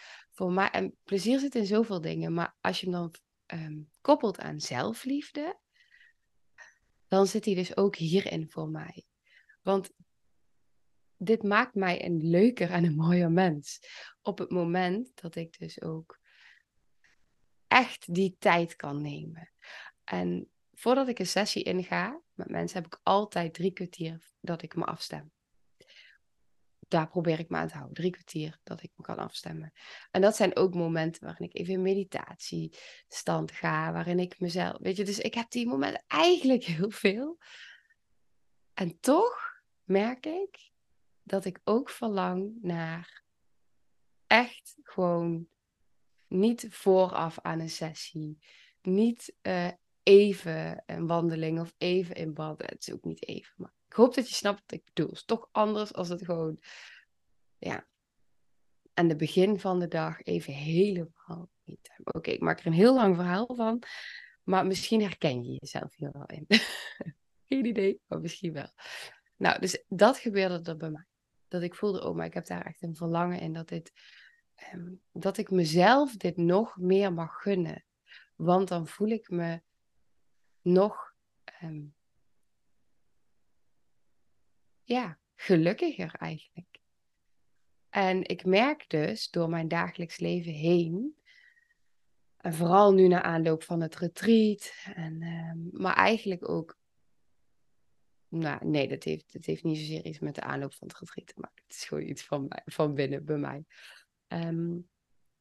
Voor 0.43 0.53
mij, 0.53 0.71
en 0.71 0.97
plezier 1.05 1.39
zit 1.39 1.55
in 1.55 1.67
zoveel 1.67 2.01
dingen, 2.01 2.35
maar 2.35 2.57
als 2.61 2.81
je 2.81 2.91
hem 2.91 2.95
dan 2.95 3.15
um, 3.61 3.91
koppelt 4.01 4.39
aan 4.39 4.61
zelfliefde, 4.61 5.59
dan 7.09 7.27
zit 7.27 7.45
hij 7.45 7.55
dus 7.55 7.77
ook 7.77 7.97
hierin 7.97 8.51
voor 8.51 8.69
mij. 8.69 9.05
Want 9.61 9.91
dit 11.17 11.43
maakt 11.43 11.75
mij 11.75 12.05
een 12.05 12.31
leuker 12.31 12.71
en 12.71 12.85
een 12.85 12.95
mooier 12.95 13.31
mens. 13.31 13.81
Op 14.23 14.39
het 14.39 14.51
moment 14.51 15.11
dat 15.21 15.35
ik 15.35 15.59
dus 15.59 15.83
ook 15.83 16.19
echt 17.67 18.15
die 18.15 18.37
tijd 18.39 18.77
kan 18.77 19.03
nemen. 19.03 19.53
En 20.05 20.51
voordat 20.73 21.09
ik 21.09 21.19
een 21.19 21.27
sessie 21.27 21.63
inga 21.63 22.21
met 22.35 22.51
mensen, 22.51 22.83
heb 22.83 22.95
ik 22.95 23.01
altijd 23.03 23.55
drie 23.55 23.73
kwartier 23.73 24.31
dat 24.41 24.63
ik 24.63 24.77
me 24.77 24.85
afstem. 24.85 25.32
Daar 26.93 27.09
probeer 27.09 27.39
ik 27.39 27.49
me 27.49 27.57
aan 27.57 27.69
te 27.69 27.75
houden. 27.75 27.95
Drie 27.95 28.11
kwartier 28.11 28.59
dat 28.63 28.83
ik 28.83 28.91
me 28.97 29.05
kan 29.05 29.19
afstemmen. 29.19 29.73
En 30.11 30.21
dat 30.21 30.37
zijn 30.37 30.57
ook 30.57 30.75
momenten 30.75 31.25
waarin 31.25 31.47
ik 31.47 31.59
even 31.59 31.73
in 31.73 31.83
meditatiestand 31.83 33.53
ga, 33.53 33.93
waarin 33.93 34.19
ik 34.19 34.41
mezelf. 34.41 34.79
Weet 34.79 34.97
je, 34.97 35.05
dus 35.05 35.19
ik 35.19 35.35
heb 35.35 35.51
die 35.51 35.67
momenten 35.67 36.05
eigenlijk 36.07 36.65
heel 36.65 36.91
veel. 36.91 37.39
En 38.75 39.01
toch 39.01 39.63
merk 39.85 40.27
ik 40.27 40.71
dat 41.23 41.45
ik 41.45 41.61
ook 41.65 41.91
verlang 41.91 42.59
naar 42.63 43.23
echt 44.27 44.77
gewoon 44.83 45.49
niet 46.29 46.67
vooraf 46.71 47.39
aan 47.41 47.61
een 47.61 47.71
sessie. 47.71 48.39
Niet 48.83 49.35
uh, 49.43 49.71
even 50.03 50.83
een 50.87 51.07
wandeling 51.07 51.61
of 51.61 51.75
even 51.79 52.15
in 52.15 52.35
bad. 52.35 52.63
Het 52.63 52.87
is 52.87 52.93
ook 52.93 53.05
niet 53.05 53.27
even, 53.27 53.55
maar 53.57 53.75
ik 53.93 53.99
hoop 53.99 54.15
dat 54.15 54.29
je 54.29 54.35
snapt 54.35 54.61
wat 54.61 54.73
ik 54.73 54.85
bedoel. 54.85 55.07
Het 55.07 55.17
is 55.17 55.25
toch 55.25 55.49
anders 55.51 55.95
als 55.95 56.09
het 56.09 56.25
gewoon, 56.25 56.59
ja, 57.59 57.87
aan 58.95 59.09
het 59.09 59.17
begin 59.19 59.61
van 59.61 59.79
de 59.79 59.89
dag 59.89 60.23
even 60.23 60.53
helemaal 60.53 61.51
niet. 61.65 62.01
Oké, 62.05 62.31
ik 62.31 62.41
maak 62.41 62.61
er 62.61 62.67
een 62.67 62.73
heel 62.73 62.95
lang 62.95 63.17
verhaal 63.17 63.55
van, 63.55 63.83
maar 64.43 64.67
misschien 64.67 65.03
herken 65.03 65.45
je 65.45 65.57
jezelf 65.61 65.95
hier 65.95 66.11
wel 66.13 66.27
in. 66.27 66.47
Geen 67.49 67.65
idee, 67.65 68.01
maar 68.07 68.21
misschien 68.21 68.53
wel. 68.53 68.73
Nou, 69.37 69.61
dus 69.61 69.85
dat 69.89 70.19
gebeurde 70.19 70.71
er 70.71 70.77
bij 70.77 70.91
mij. 70.91 71.07
Dat 71.49 71.63
ik 71.63 71.75
voelde, 71.75 72.05
oh, 72.05 72.17
maar 72.17 72.27
ik 72.27 72.35
heb 72.35 72.47
daar 72.47 72.65
echt 72.67 72.83
een 72.83 72.97
verlangen 72.97 73.41
in 73.41 73.53
dat 73.53 73.69
dit, 73.69 73.93
um, 74.75 75.03
dat 75.13 75.39
ik 75.39 75.51
mezelf 75.51 76.17
dit 76.17 76.37
nog 76.37 76.77
meer 76.77 77.13
mag 77.13 77.43
gunnen. 77.43 77.85
Want 78.37 78.69
dan 78.69 78.87
voel 78.87 79.09
ik 79.09 79.29
me 79.31 79.63
nog 80.63 81.15
um, 81.63 81.95
ja, 84.83 85.19
gelukkiger 85.35 86.15
eigenlijk. 86.15 86.79
En 87.89 88.29
ik 88.29 88.45
merk 88.45 88.89
dus 88.89 89.31
door 89.31 89.49
mijn 89.49 89.69
dagelijks 89.69 90.19
leven 90.19 90.53
heen, 90.53 91.17
en 92.37 92.55
vooral 92.55 92.93
nu 92.93 93.09
na 93.09 93.23
aanloop 93.23 93.63
van 93.63 93.81
het 93.81 93.97
retreat, 93.97 94.73
en, 94.95 95.23
um, 95.23 95.71
maar 95.73 95.95
eigenlijk 95.95 96.49
ook, 96.49 96.79
nou 98.29 98.67
nee, 98.67 98.89
dat 98.89 99.03
heeft, 99.03 99.33
dat 99.33 99.45
heeft 99.45 99.63
niet 99.63 99.79
zozeer 99.79 100.05
iets 100.05 100.19
met 100.19 100.35
de 100.35 100.41
aanloop 100.41 100.75
van 100.75 100.89
het 100.89 100.99
retreat 100.99 101.37
maken. 101.37 101.63
Het 101.67 101.75
is 101.75 101.85
gewoon 101.85 102.09
iets 102.09 102.25
van, 102.25 102.47
van 102.65 102.95
binnen 102.95 103.25
bij 103.25 103.37
mij. 103.37 103.65
Um, 104.29 104.89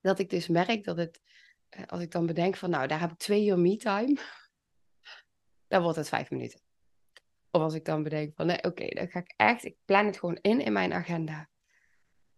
dat 0.01 0.19
ik 0.19 0.29
dus 0.29 0.47
merk 0.47 0.83
dat 0.83 0.97
het, 0.97 1.21
eh, 1.69 1.85
als 1.85 2.01
ik 2.01 2.11
dan 2.11 2.25
bedenk 2.25 2.55
van 2.55 2.69
nou, 2.69 2.87
daar 2.87 2.99
heb 2.99 3.11
ik 3.11 3.17
twee 3.17 3.47
uur 3.47 3.59
me-time 3.59 4.17
dan 5.67 5.81
wordt 5.81 5.97
het 5.97 6.09
vijf 6.09 6.29
minuten. 6.29 6.61
Of 7.51 7.61
als 7.61 7.73
ik 7.73 7.85
dan 7.85 8.03
bedenk 8.03 8.35
van, 8.35 8.45
nee, 8.45 8.63
oké, 8.63 8.87
dan 8.87 9.07
ga 9.07 9.19
ik 9.19 9.33
echt, 9.35 9.65
ik 9.65 9.77
plan 9.85 10.05
het 10.05 10.17
gewoon 10.17 10.39
in 10.41 10.61
in 10.61 10.73
mijn 10.73 10.93
agenda. 10.93 11.49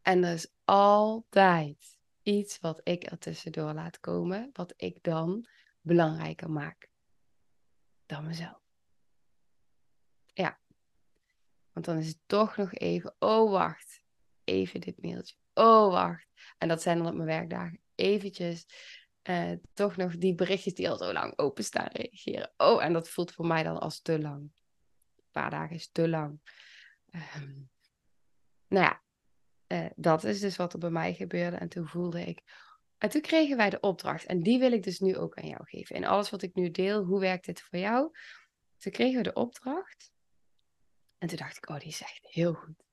En 0.02 0.24
er 0.24 0.34
is 0.34 0.54
altijd 0.66 1.98
iets 2.22 2.60
wat 2.60 2.82
ik 2.84 3.12
er 3.12 3.18
tussendoor 3.18 3.74
laat 3.74 4.00
komen, 4.00 4.50
wat 4.54 4.74
ik 4.78 4.98
dan 5.02 5.48
belangrijker 5.82 6.52
maak 6.52 6.90
dan 8.06 8.26
mezelf. 8.26 8.62
Ja. 10.34 10.60
Want 11.72 11.86
dan 11.86 11.98
is 11.98 12.08
het 12.08 12.20
toch 12.26 12.58
nog 12.58 12.74
even, 12.74 13.16
oh 13.20 13.52
wacht, 13.52 14.04
even 14.44 14.82
dit 14.82 15.02
mailtje. 15.02 15.36
Oh 15.54 15.92
wacht. 15.92 16.28
En 16.58 16.68
dat 16.68 16.82
zijn 16.82 16.98
dan 16.98 17.08
op 17.08 17.14
mijn 17.14 17.28
werkdagen 17.28 17.82
eventjes 17.96 18.66
uh, 19.24 19.52
toch 19.74 19.96
nog 19.96 20.18
die 20.18 20.36
berichtjes 20.36 20.74
die 20.74 20.90
al 20.90 20.98
zo 20.98 21.14
lang 21.14 21.38
openstaan 21.38 21.88
reageren. 21.92 22.54
Oh, 22.58 22.84
en 22.84 22.94
dat 22.94 23.10
voelt 23.10 23.34
voor 23.34 23.48
mij 23.48 23.64
dan 23.64 23.80
als 23.80 24.02
te 24.02 24.22
lang. 24.22 24.52
Paar 25.34 25.50
dagen 25.50 25.76
is 25.76 25.90
te 25.92 26.10
lang. 26.10 26.40
Um, 27.12 27.70
nou 28.68 28.86
ja, 28.86 29.02
uh, 29.68 29.90
dat 29.96 30.24
is 30.24 30.40
dus 30.40 30.56
wat 30.56 30.74
er 30.74 30.80
bij 30.80 30.90
mij 30.90 31.14
gebeurde. 31.14 31.58
En 31.58 31.70
toen 31.70 31.88
voelde 31.88 32.22
ik. 32.22 32.42
En 32.98 33.10
toen 33.10 33.22
kregen 33.22 33.58
wij 33.58 33.70
de 33.70 33.80
opdracht. 33.80 34.26
En 34.26 34.42
die 34.44 34.60
wil 34.60 34.72
ik 34.72 34.84
dus 34.84 35.00
nu 35.00 35.18
ook 35.18 35.36
aan 35.38 35.48
jou 35.48 35.66
geven. 35.66 35.96
En 35.96 36.04
alles 36.04 36.30
wat 36.30 36.42
ik 36.42 36.56
nu 36.56 36.72
deel, 36.72 37.04
hoe 37.04 37.20
werkt 37.20 37.46
dit 37.46 37.62
voor 37.62 37.80
jou? 37.80 38.12
Toen 38.78 38.92
kregen 38.92 39.18
we 39.18 39.24
de 39.24 39.34
opdracht. 39.34 40.12
En 41.18 41.28
toen 41.28 41.38
dacht 41.38 41.58
ik, 41.58 41.70
oh, 41.70 41.80
die 41.80 41.88
echt 41.88 42.28
heel 42.28 42.54
goed. 42.54 42.84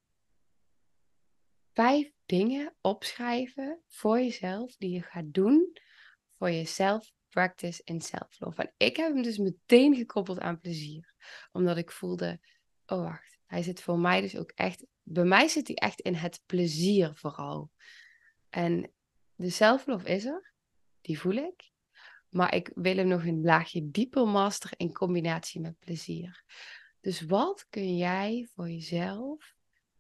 Vijf 1.73 2.13
dingen 2.27 2.75
opschrijven 2.81 3.83
voor 3.87 4.19
jezelf 4.19 4.77
die 4.77 4.91
je 4.91 5.03
gaat 5.03 5.33
doen 5.33 5.73
voor 6.39 6.51
je 6.51 6.65
self-practice 6.65 7.81
in 7.85 8.01
self-love. 8.01 8.63
En 8.63 8.73
ik 8.77 8.97
heb 8.97 9.13
hem 9.13 9.23
dus 9.23 9.39
meteen 9.39 9.95
gekoppeld 9.95 10.39
aan 10.39 10.61
plezier. 10.61 11.10
Omdat 11.53 11.77
ik 11.77 11.91
voelde, 11.91 12.41
oh 12.87 13.03
wacht, 13.03 13.39
hij 13.47 13.63
zit 13.63 13.83
voor 13.83 13.99
mij 13.99 14.21
dus 14.21 14.37
ook 14.37 14.51
echt, 14.51 14.85
bij 15.03 15.25
mij 15.25 15.49
zit 15.49 15.67
hij 15.67 15.77
echt 15.77 16.01
in 16.01 16.15
het 16.15 16.43
plezier 16.47 17.15
vooral. 17.15 17.71
En 18.49 18.93
de 19.35 19.51
self-love 19.51 20.09
is 20.09 20.25
er, 20.25 20.53
die 21.01 21.19
voel 21.19 21.35
ik. 21.35 21.71
Maar 22.29 22.55
ik 22.55 22.71
wil 22.75 22.97
hem 22.97 23.09
nog 23.09 23.25
een 23.25 23.43
laagje 23.43 23.91
dieper 23.91 24.27
masteren 24.29 24.79
in 24.79 24.93
combinatie 24.93 25.61
met 25.61 25.79
plezier. 25.79 26.45
Dus 27.01 27.21
wat 27.21 27.67
kun 27.71 27.97
jij 27.97 28.49
voor 28.55 28.69
jezelf 28.69 29.55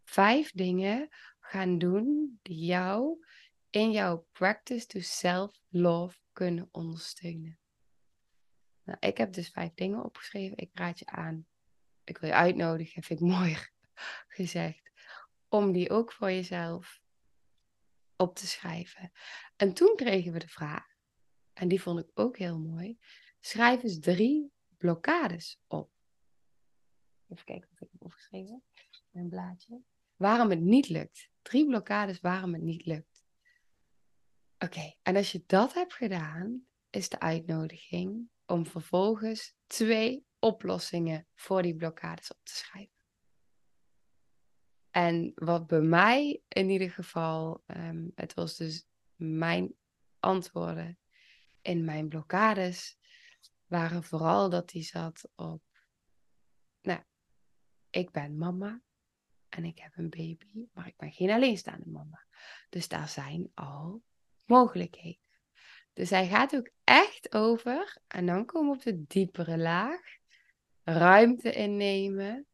vijf 0.05 0.51
dingen 0.53 1.09
gaan 1.41 1.79
doen 1.79 2.39
die 2.43 2.65
jou 2.65 3.27
in 3.71 3.91
jouw 3.91 4.27
practice 4.33 4.87
to 4.87 5.01
self-love 5.01 6.17
kunnen 6.33 6.69
ondersteunen. 6.71 7.60
Nou, 8.91 9.13
ik 9.13 9.19
heb 9.19 9.33
dus 9.33 9.49
vijf 9.49 9.75
dingen 9.75 10.05
opgeschreven. 10.05 10.57
Ik 10.57 10.71
raad 10.73 10.99
je 10.99 11.07
aan. 11.07 11.47
Ik 12.05 12.19
wil 12.19 12.29
je 12.29 12.35
uitnodigen, 12.35 13.03
vind 13.03 13.21
ik 13.21 13.27
mooi 13.37 13.57
gezegd. 14.29 14.91
Om 15.49 15.73
die 15.73 15.91
ook 15.91 16.13
voor 16.13 16.31
jezelf 16.31 17.01
op 18.17 18.35
te 18.35 18.47
schrijven. 18.47 19.13
En 19.57 19.73
toen 19.73 19.97
kregen 19.97 20.33
we 20.33 20.39
de 20.39 20.49
vraag, 20.49 20.87
en 21.53 21.69
die 21.69 21.83
vond 21.83 21.99
ik 21.99 22.11
ook 22.15 22.37
heel 22.37 22.59
mooi. 22.59 22.99
Schrijf 23.41 23.83
eens 23.83 23.99
drie 23.99 24.53
blokkades 24.77 25.61
op. 25.67 25.91
Even 27.29 27.45
kijken 27.45 27.69
of 27.73 27.81
ik 27.81 27.89
heb 27.93 28.05
opgeschreven. 28.05 28.63
Een 29.13 29.29
blaadje. 29.29 29.83
Waarom 30.17 30.51
het 30.51 30.61
niet 30.61 30.89
lukt. 30.89 31.31
Drie 31.43 31.67
blokkades 31.67 32.21
waarom 32.21 32.53
het 32.53 32.63
niet 32.63 32.87
lukt. 32.87 33.25
Oké, 34.59 34.95
en 35.03 35.17
als 35.17 35.33
je 35.33 35.43
dat 35.47 35.75
hebt 35.75 35.95
gedaan, 35.95 36.67
is 36.91 37.09
de 37.09 37.21
uitnodiging 37.21 38.29
om 38.47 38.67
vervolgens 38.67 39.55
twee 39.67 40.25
oplossingen 40.39 41.27
voor 41.35 41.63
die 41.63 41.77
blokkades 41.77 42.33
op 42.33 42.39
te 42.43 42.55
schrijven. 42.55 42.99
En 44.91 45.33
wat 45.35 45.67
bij 45.67 45.81
mij 45.81 46.43
in 46.49 46.71
ieder 46.71 46.91
geval, 46.91 47.63
um, 47.67 48.13
het 48.15 48.35
was 48.35 48.57
dus 48.57 48.87
mijn 49.15 49.75
antwoorden 50.19 50.99
in 51.63 51.85
mijn 51.85 52.09
blokkades, 52.09 52.99
waren 53.67 54.05
vooral 54.05 54.51
dat 54.51 54.69
die 54.69 54.83
zat 54.83 55.31
op, 55.35 55.63
nou, 56.81 57.03
ik 57.91 58.11
ben 58.11 58.39
mama 58.39 58.83
en 59.49 59.65
ik 59.65 59.79
heb 59.79 59.97
een 59.97 60.11
baby, 60.11 60.67
maar 60.73 60.87
ik 60.87 60.97
ben 60.97 61.13
geen 61.13 61.31
alleenstaande 61.31 61.91
mama. 61.91 62.27
Dus 62.69 62.89
daar 62.89 63.09
zijn 63.09 63.51
al 63.55 64.03
mogelijkheden. 64.45 65.30
Dus 65.93 66.11
hij 66.11 66.29
gaat 66.29 66.57
ook 66.57 66.71
echt 66.85 67.35
over, 67.35 67.99
en 68.07 68.27
dan 68.27 68.45
komen 68.45 68.71
we 68.71 68.77
op 68.77 68.83
de 68.83 69.05
diepere 69.07 69.59
laag, 69.59 70.01
ruimte 70.83 71.53
innemen 71.53 72.47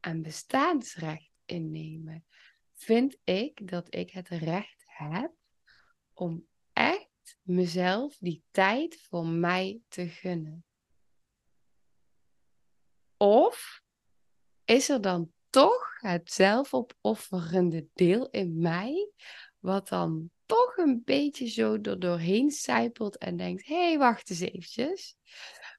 en 0.00 0.22
bestaansrecht 0.22 1.30
innemen, 1.44 2.24
vind 2.72 3.16
ik 3.24 3.68
dat 3.68 3.94
ik 3.94 4.10
het 4.10 4.28
recht 4.28 4.84
heb 4.86 5.32
om 6.12 6.46
echt 6.72 7.38
mezelf 7.42 8.16
die 8.18 8.42
tijd 8.50 9.00
voor 9.00 9.26
mij 9.26 9.80
te 9.88 10.08
gunnen. 10.08 10.64
Of 13.16 13.82
is 14.64 14.88
er 14.88 15.00
dan 15.00 15.32
toch 15.50 16.00
het 16.00 16.32
zelfopofferende 16.32 17.88
deel 17.94 18.30
in 18.30 18.58
mij, 18.58 19.10
wat 19.58 19.88
dan 19.88 20.30
toch 20.46 20.76
een 20.76 21.02
beetje 21.04 21.46
zo 21.46 21.78
er 21.82 22.00
doorheen 22.00 22.50
sijpelt 22.50 23.18
en 23.18 23.36
denkt: 23.36 23.66
hé, 23.66 23.86
hey, 23.86 23.98
wacht 23.98 24.30
eens 24.30 24.40
eventjes. 24.40 25.16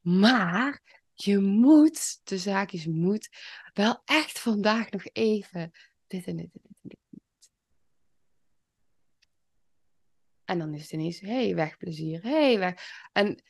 Maar 0.02 0.82
je 1.14 1.38
moet, 1.40 2.20
de 2.24 2.38
zaakjes 2.38 2.86
moet, 2.86 3.30
wel 3.74 4.02
echt 4.06 4.40
vandaag 4.40 4.90
nog 4.90 5.06
even 5.06 5.72
dit 6.08 6.26
en 6.26 6.36
dit 6.36 6.50
en 6.54 6.62
dit 6.62 6.78
en 6.82 6.90
dit. 6.90 7.00
En 10.46 10.60
dan 10.60 10.74
is 10.74 10.82
het 10.82 10.92
ineens, 10.92 11.20
hé, 11.20 11.44
hey, 11.44 11.56
wegplezier, 11.56 12.22
hé, 12.22 12.30
hey, 12.30 12.60
weg. 12.60 13.08
En 13.12 13.44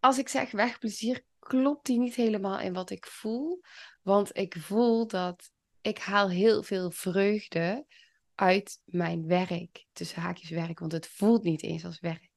als 0.00 0.18
ik 0.18 0.28
zeg 0.28 0.50
wegplezier, 0.50 1.24
klopt 1.38 1.86
die 1.86 1.98
niet 1.98 2.14
helemaal 2.14 2.60
in 2.60 2.72
wat 2.72 2.90
ik 2.90 3.06
voel. 3.06 3.60
Want 4.02 4.36
ik 4.36 4.56
voel 4.58 5.06
dat 5.06 5.50
ik 5.80 5.98
haal 5.98 6.30
heel 6.30 6.62
veel 6.62 6.90
vreugde 6.90 7.86
uit 8.34 8.80
mijn 8.84 9.26
werk. 9.26 9.86
Tussen 9.92 10.22
haakjes 10.22 10.50
werk, 10.50 10.78
want 10.78 10.92
het 10.92 11.06
voelt 11.06 11.42
niet 11.42 11.62
eens 11.62 11.84
als 11.84 12.00
werk. 12.00 12.30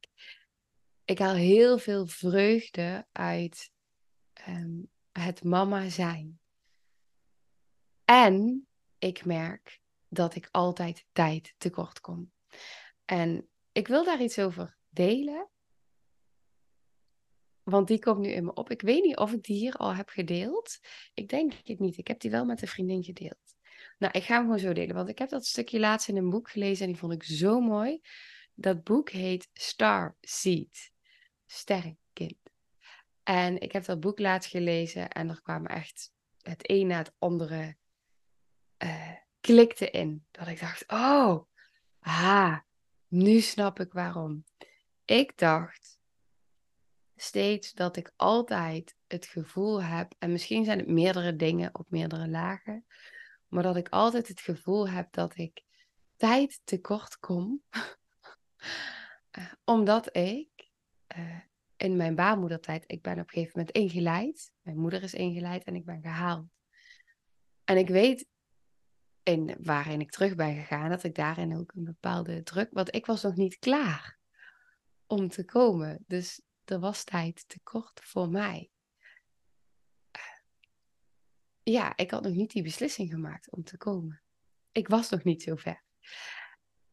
Ik 1.06 1.20
haal 1.20 1.36
heel 1.36 1.78
veel 1.78 2.08
vreugde 2.08 3.08
uit 3.12 3.74
Ehm, 4.36 4.82
het 5.12 5.44
mama 5.44 5.90
zijn. 5.90 6.40
En 8.04 8.68
ik 8.98 9.25
merk 9.25 9.80
dat 10.08 10.36
ik 10.36 10.48
altijd 10.52 11.06
tijd 11.12 11.56
tekort 11.58 12.00
kom. 12.00 12.32
En 13.06 13.50
ik 13.72 13.88
wil 13.88 14.04
daar 14.04 14.22
iets 14.22 14.40
over 14.40 14.78
delen. 14.90 15.50
Want 17.64 17.88
die 17.88 18.00
komt 18.00 18.20
nu 18.20 18.30
in 18.30 18.46
me 18.46 18.54
op. 18.54 18.70
Ik 18.70 18.82
weet 18.82 19.04
niet 19.04 19.18
of 19.18 19.32
ik 19.32 19.44
die 19.44 19.58
hier 19.58 19.74
al 19.74 19.96
heb 19.96 20.10
gedeeld. 20.10 20.80
Ik 21.14 21.30
denk 21.30 21.54
het 21.64 21.80
niet. 21.80 21.98
Ik 21.98 22.08
heb 22.08 22.20
die 22.20 22.32
wel 22.32 22.46
met 22.46 22.62
een 22.62 22.68
vriendin 22.68 23.04
gedeeld. 23.04 23.45
Nou, 23.98 24.14
ik 24.14 24.24
ga 24.24 24.34
hem 24.34 24.44
gewoon 24.44 24.60
zo 24.60 24.74
delen. 24.74 24.96
Want 24.96 25.10
ik 25.10 25.20
heb 25.20 25.30
dat 25.30 25.46
stukje 25.46 25.80
laatst 25.80 26.08
in 26.08 26.18
een 26.18 26.30
boek 26.30 26.50
gelezen 26.50 26.86
en 26.86 26.92
die 26.92 27.00
vond 27.00 27.14
ik 27.14 27.24
zo 27.24 27.60
mooi. 27.60 28.02
Dat 28.54 28.84
boek 28.84 29.10
heet 29.10 29.50
Star 29.54 30.16
Seed. 30.22 30.92
Sterrenkind. 31.46 32.38
En 33.24 33.60
ik 33.60 33.72
heb 33.72 33.86
dat 33.86 34.00
boek 34.00 34.20
laatst 34.20 34.50
gelezen 34.50 35.10
en 35.10 35.30
er 35.30 35.42
kwamen 35.42 35.72
echt 35.72 36.14
het 36.42 36.70
een 36.70 36.88
na 36.88 36.98
het 36.98 37.14
andere 37.20 37.75
uh, 38.84 39.12
klikte 39.40 39.90
in. 39.90 40.25
Dat 40.32 40.48
ik 40.48 40.60
dacht, 40.60 40.92
oh, 40.92 41.44
ah, 42.00 42.58
nu 43.08 43.40
snap 43.40 43.80
ik 43.80 43.94
waarom. 43.94 44.44
Ik 45.06 45.38
dacht 45.38 46.00
steeds 47.16 47.74
dat 47.74 47.98
ik 47.98 48.14
altijd 48.16 48.96
het 49.08 49.25
gevoel 49.25 49.84
heb, 49.84 50.14
en 50.20 50.32
misschien 50.32 50.66
zijn 50.66 50.80
het 50.80 50.88
meerdere 50.88 51.36
dingen 51.36 51.75
op 51.75 51.90
meerdere 51.90 52.28
lagen, 52.28 52.86
maar 53.48 53.64
dat 53.64 53.75
ik 53.75 53.90
altijd 53.90 54.28
het 54.28 54.40
gevoel 54.40 54.90
heb 54.90 55.12
dat 55.12 55.38
ik 55.38 55.64
tijd 56.16 56.62
tekort 56.64 57.20
kom, 57.20 57.64
uh, 59.38 59.54
omdat 59.75 60.16
ik 60.16 60.72
uh, 61.18 61.40
in 61.78 61.96
mijn 61.96 62.16
baarmoedertijd, 62.16 62.84
ik 62.88 63.02
ben 63.02 63.14
op 63.14 63.20
een 63.20 63.30
gegeven 63.30 63.60
moment 63.60 63.75
ingeleid. 63.75 64.52
Mijn 64.62 64.78
moeder 64.78 65.04
is 65.04 65.14
ingeleid 65.14 65.64
en 65.64 65.75
ik 65.75 65.86
ben 65.86 66.02
gehaald. 66.02 66.48
En 67.64 67.78
ik 67.78 67.88
weet 67.88 68.28
in, 69.24 69.56
waarin 69.60 70.02
ik 70.02 70.12
terug 70.12 70.36
ben 70.36 70.55
gegaan, 70.55 70.90
dat 70.90 71.03
ik 71.03 71.16
daarin 71.16 71.58
ook 71.58 71.72
een 71.75 71.84
bepaalde 71.84 72.44
druk, 72.44 72.70
want 72.72 72.96
ik 72.96 73.05
was 73.05 73.24
nog 73.24 73.36
niet 73.36 73.60
klaar 73.60 74.20
om 75.08 75.29
te 75.29 75.46
komen. 75.46 76.03
Dus 76.08 76.42
er 76.66 76.79
was 76.79 77.03
tijd 77.03 77.44
te 77.48 77.60
kort 77.64 78.01
voor 78.03 78.29
mij. 78.29 78.70
Ja, 81.74 81.94
ik 81.96 82.12
had 82.12 82.24
nog 82.24 82.34
niet 82.34 82.51
die 82.51 82.64
beslissing 82.64 83.10
gemaakt 83.10 83.51
om 83.51 83.64
te 83.64 83.78
komen. 83.78 84.22
Ik 84.72 84.88
was 84.88 85.10
nog 85.10 85.24
niet 85.24 85.44
zo 85.44 85.56
ver. 85.56 85.84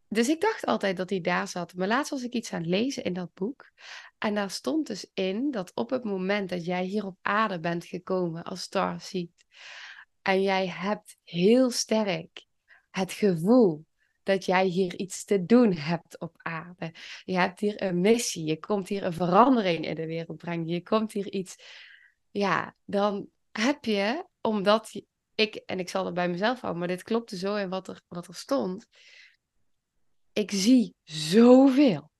Dus 0.08 0.28
ik 0.28 0.40
dacht 0.40 0.64
altijd 0.64 0.96
dat 0.96 1.10
hij 1.10 1.20
daar 1.20 1.48
zat. 1.48 1.74
Maar 1.74 1.86
laatst 1.86 2.10
was 2.10 2.22
ik 2.22 2.32
iets 2.32 2.52
aan 2.52 2.60
het 2.60 2.68
lezen 2.68 3.04
in 3.04 3.12
dat 3.12 3.34
boek. 3.34 3.70
En 4.18 4.34
daar 4.34 4.50
stond 4.50 4.86
dus 4.86 5.10
in 5.14 5.50
dat 5.50 5.74
op 5.74 5.90
het 5.90 6.04
moment 6.04 6.48
dat 6.48 6.64
jij 6.64 6.84
hier 6.84 7.06
op 7.06 7.18
aarde 7.22 7.60
bent 7.60 7.84
gekomen 7.84 8.42
als 8.42 8.60
starseed. 8.60 9.46
En 10.22 10.42
jij 10.42 10.68
hebt 10.68 11.16
heel 11.24 11.70
sterk 11.70 12.46
het 12.90 13.12
gevoel 13.12 13.86
dat 14.22 14.44
jij 14.44 14.66
hier 14.66 14.94
iets 14.94 15.24
te 15.24 15.44
doen 15.44 15.72
hebt 15.72 16.20
op 16.20 16.34
aarde. 16.36 16.94
Je 17.24 17.36
hebt 17.38 17.60
hier 17.60 17.82
een 17.82 18.00
missie. 18.00 18.44
Je 18.44 18.58
komt 18.58 18.88
hier 18.88 19.04
een 19.04 19.12
verandering 19.12 19.86
in 19.86 19.94
de 19.94 20.06
wereld 20.06 20.38
brengen. 20.38 20.66
Je 20.66 20.82
komt 20.82 21.12
hier 21.12 21.32
iets. 21.32 21.56
Ja, 22.30 22.76
dan 22.84 23.28
heb 23.52 23.84
je, 23.84 24.26
omdat 24.40 25.02
ik, 25.34 25.54
en 25.54 25.78
ik 25.78 25.88
zal 25.88 26.04
het 26.04 26.14
bij 26.14 26.28
mezelf 26.28 26.60
houden, 26.60 26.78
maar 26.78 26.88
dit 26.88 27.02
klopte 27.02 27.36
zo 27.36 27.54
in 27.54 27.68
wat 27.68 27.88
er, 27.88 28.00
wat 28.08 28.26
er 28.26 28.34
stond 28.34 28.88
ik 30.32 30.50
zie 30.50 30.94
zoveel. 31.02 32.10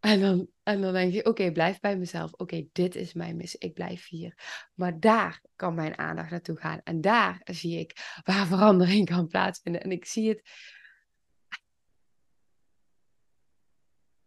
En 0.00 0.20
dan, 0.20 0.48
en 0.62 0.80
dan 0.80 0.92
denk 0.92 1.12
je, 1.12 1.24
oké, 1.24 1.52
blijf 1.52 1.80
bij 1.80 1.96
mezelf. 1.96 2.32
Oké, 2.32 2.66
dit 2.72 2.94
is 2.94 3.12
mijn 3.12 3.36
missie. 3.36 3.60
Ik 3.60 3.74
blijf 3.74 4.08
hier. 4.08 4.38
Maar 4.74 5.00
daar 5.00 5.42
kan 5.56 5.74
mijn 5.74 5.98
aandacht 5.98 6.30
naartoe 6.30 6.56
gaan. 6.56 6.80
En 6.84 7.00
daar 7.00 7.40
zie 7.44 7.78
ik 7.78 8.20
waar 8.24 8.46
verandering 8.46 9.06
kan 9.06 9.26
plaatsvinden. 9.26 9.82
En 9.82 9.92
ik 9.92 10.04
zie 10.04 10.28
het. 10.28 10.42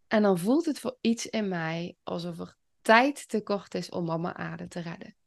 En 0.07 0.21
dan 0.21 0.38
voelt 0.38 0.65
het 0.65 0.79
voor 0.79 0.97
iets 1.01 1.27
in 1.27 1.47
mij 1.47 1.95
alsof 2.03 2.39
er 2.39 2.57
tijd 2.81 3.27
tekort 3.27 3.73
is 3.73 3.89
om 3.89 4.05
mama 4.05 4.35
aarde 4.35 4.67
te 4.67 4.79
redden. 4.79 5.18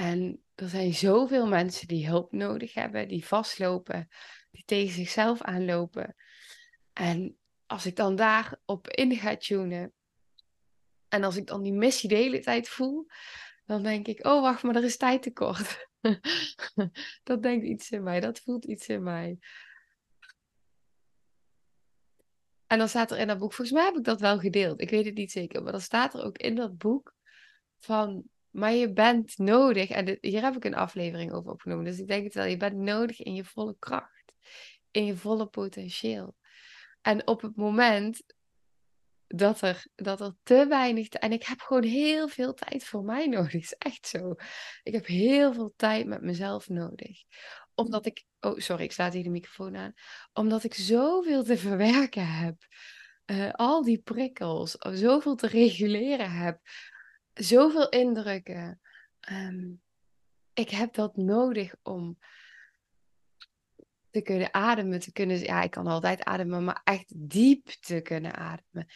En 0.00 0.44
er 0.54 0.68
zijn 0.68 0.94
zoveel 0.94 1.46
mensen 1.46 1.88
die 1.88 2.06
hulp 2.06 2.32
nodig 2.32 2.74
hebben, 2.74 3.08
die 3.08 3.26
vastlopen, 3.26 4.08
die 4.50 4.64
tegen 4.64 4.94
zichzelf 4.94 5.42
aanlopen. 5.42 6.16
En 6.92 7.38
als 7.66 7.86
ik 7.86 7.96
dan 7.96 8.16
daarop 8.16 8.88
in 8.88 9.16
ga 9.16 9.36
tunen 9.36 9.92
en 11.08 11.24
als 11.24 11.36
ik 11.36 11.46
dan 11.46 11.62
die 11.62 11.72
missie 11.72 12.08
de 12.08 12.14
hele 12.14 12.40
tijd 12.40 12.68
voel, 12.68 13.06
dan 13.64 13.82
denk 13.82 14.06
ik, 14.06 14.26
oh 14.26 14.40
wacht, 14.40 14.62
maar 14.62 14.76
er 14.76 14.84
is 14.84 14.96
tijd 14.96 15.22
tekort. 15.22 15.88
dat 17.22 17.42
denkt 17.42 17.66
iets 17.66 17.90
in 17.90 18.02
mij, 18.02 18.20
dat 18.20 18.40
voelt 18.40 18.64
iets 18.64 18.88
in 18.88 19.02
mij. 19.02 19.38
En 22.66 22.78
dan 22.78 22.88
staat 22.88 23.10
er 23.10 23.18
in 23.18 23.26
dat 23.26 23.38
boek, 23.38 23.52
volgens 23.52 23.76
mij 23.76 23.86
heb 23.86 23.96
ik 23.96 24.04
dat 24.04 24.20
wel 24.20 24.38
gedeeld, 24.38 24.80
ik 24.80 24.90
weet 24.90 25.04
het 25.04 25.14
niet 25.14 25.32
zeker, 25.32 25.62
maar 25.62 25.72
dan 25.72 25.80
staat 25.80 26.14
er 26.14 26.24
ook 26.24 26.38
in 26.38 26.54
dat 26.54 26.78
boek 26.78 27.14
van 27.78 28.30
maar 28.50 28.72
je 28.72 28.92
bent 28.92 29.38
nodig, 29.38 29.90
en 29.90 30.18
hier 30.20 30.42
heb 30.42 30.56
ik 30.56 30.64
een 30.64 30.74
aflevering 30.74 31.32
over 31.32 31.50
opgenomen, 31.50 31.84
dus 31.84 31.98
ik 31.98 32.08
denk 32.08 32.24
het 32.24 32.34
wel, 32.34 32.44
je 32.44 32.56
bent 32.56 32.76
nodig 32.76 33.20
in 33.20 33.34
je 33.34 33.44
volle 33.44 33.76
kracht, 33.78 34.34
in 34.90 35.04
je 35.04 35.16
volle 35.16 35.46
potentieel. 35.46 36.36
En 37.02 37.26
op 37.26 37.40
het 37.42 37.56
moment 37.56 38.22
dat 39.26 39.60
er, 39.60 39.86
dat 39.94 40.20
er 40.20 40.34
te 40.42 40.66
weinig, 40.68 41.08
en 41.08 41.32
ik 41.32 41.42
heb 41.42 41.60
gewoon 41.60 41.82
heel 41.82 42.28
veel 42.28 42.54
tijd 42.54 42.84
voor 42.84 43.04
mij 43.04 43.26
nodig, 43.36 43.54
is 43.54 43.74
echt 43.78 44.06
zo. 44.06 44.34
Ik 44.82 44.92
heb 44.92 45.06
heel 45.06 45.52
veel 45.52 45.72
tijd 45.76 46.06
met 46.06 46.22
mezelf 46.22 46.68
nodig. 46.68 47.22
Omdat 47.74 48.06
ik, 48.06 48.24
oh 48.40 48.58
sorry, 48.58 48.84
ik 48.84 48.92
sta 48.92 49.08
tegen 49.08 49.24
de 49.24 49.30
microfoon 49.30 49.76
aan. 49.76 49.92
Omdat 50.32 50.64
ik 50.64 50.74
zoveel 50.74 51.42
te 51.42 51.56
verwerken 51.56 52.26
heb. 52.26 52.56
Uh, 53.26 53.50
al 53.52 53.82
die 53.82 53.98
prikkels, 53.98 54.76
zoveel 54.78 55.34
te 55.34 55.46
reguleren 55.46 56.30
heb 56.30 56.60
zoveel 57.44 57.88
indrukken. 57.88 58.80
Ehm, 59.20 59.72
ik 60.52 60.70
heb 60.70 60.94
dat 60.94 61.16
nodig 61.16 61.74
om 61.82 62.18
te 64.10 64.22
kunnen 64.22 64.54
ademen, 64.54 65.00
te 65.00 65.12
kunnen. 65.12 65.38
Ja, 65.38 65.62
ik 65.62 65.70
kan 65.70 65.86
altijd 65.86 66.24
ademen, 66.24 66.64
maar 66.64 66.80
echt 66.84 67.12
diep 67.16 67.66
te 67.66 68.00
kunnen 68.00 68.34
ademen. 68.34 68.88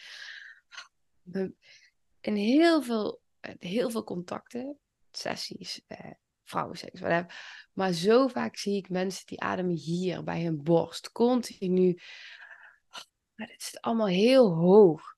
In 2.19 2.35
heel 2.35 2.81
veel, 2.81 3.21
heel 3.59 3.89
veel 3.89 4.03
contacten, 4.03 4.79
sessies, 5.11 5.81
eh, 5.87 6.11
vrouwenseks, 6.43 6.99
whatever. 6.99 7.67
Maar 7.73 7.91
zo 7.91 8.27
vaak 8.27 8.57
zie 8.57 8.75
ik 8.75 8.89
mensen 8.89 9.25
die 9.25 9.41
ademen 9.41 9.75
hier 9.75 10.23
bij 10.23 10.43
hun 10.43 10.63
borst, 10.63 11.11
continu. 11.11 11.99
Maar 13.35 13.47
het 13.47 13.61
is 13.61 13.81
allemaal 13.81 14.07
heel 14.07 14.55
hoog. 14.55 15.15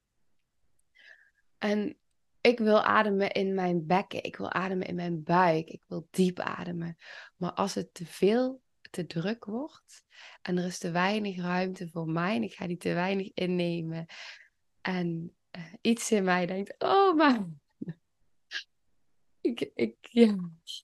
En 1.57 1.97
ik 2.41 2.59
wil 2.59 2.81
ademen 2.81 3.31
in 3.31 3.53
mijn 3.53 3.85
bekken. 3.85 4.23
Ik 4.23 4.35
wil 4.35 4.51
ademen 4.51 4.87
in 4.87 4.95
mijn 4.95 5.23
buik. 5.23 5.67
Ik 5.67 5.83
wil 5.87 6.07
diep 6.11 6.39
ademen. 6.39 6.97
Maar 7.35 7.51
als 7.51 7.73
het 7.73 7.93
te 7.93 8.05
veel, 8.05 8.61
te 8.89 9.05
druk 9.05 9.45
wordt 9.45 10.05
en 10.41 10.57
er 10.57 10.65
is 10.65 10.77
te 10.77 10.91
weinig 10.91 11.37
ruimte 11.37 11.89
voor 11.89 12.09
mij 12.09 12.35
en 12.35 12.43
ik 12.43 12.53
ga 12.53 12.67
die 12.67 12.77
te 12.77 12.93
weinig 12.93 13.31
innemen 13.33 14.05
en 14.81 15.35
uh, 15.57 15.63
iets 15.81 16.11
in 16.11 16.23
mij 16.23 16.45
denkt, 16.45 16.75
oh 16.77 17.15
maar 17.15 17.45
ik, 19.41 19.71
ik, 19.75 19.95
ja, 19.99 20.35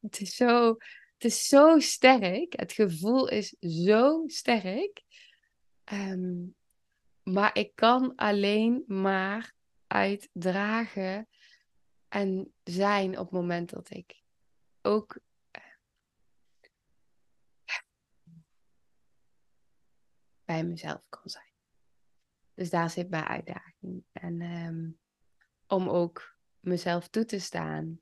het 0.02 0.20
is 0.20 0.36
zo, 0.36 0.68
het 1.14 1.24
is 1.24 1.48
zo 1.48 1.80
sterk. 1.80 2.54
Het 2.60 2.74
gevoel 2.74 3.30
is 3.30 3.56
zo 3.60 4.24
sterk. 4.28 5.02
Ehm, 5.84 6.46
maar 7.24 7.58
ik 7.58 7.72
kan 7.76 8.16
alleen 8.16 8.84
maar 8.88 9.54
uitdragen 9.88 11.28
en 12.14 12.54
zijn 12.64 13.20
op 13.20 13.26
het 13.26 13.40
moment 13.40 13.70
dat 13.70 13.90
ik 13.90 14.22
ook 14.82 15.20
eh, 15.52 15.62
bij 20.46 20.64
mezelf 20.64 21.06
kan 21.10 21.30
zijn. 21.30 21.52
Dus 22.54 22.70
daar 22.70 22.90
zit 22.90 23.10
mijn 23.10 23.24
uitdaging. 23.24 24.04
En 24.12 24.42
ehm, 24.42 24.90
om 25.68 25.90
ook 25.90 26.38
mezelf 26.60 27.08
toe 27.08 27.26
te 27.26 27.40
staan 27.40 28.00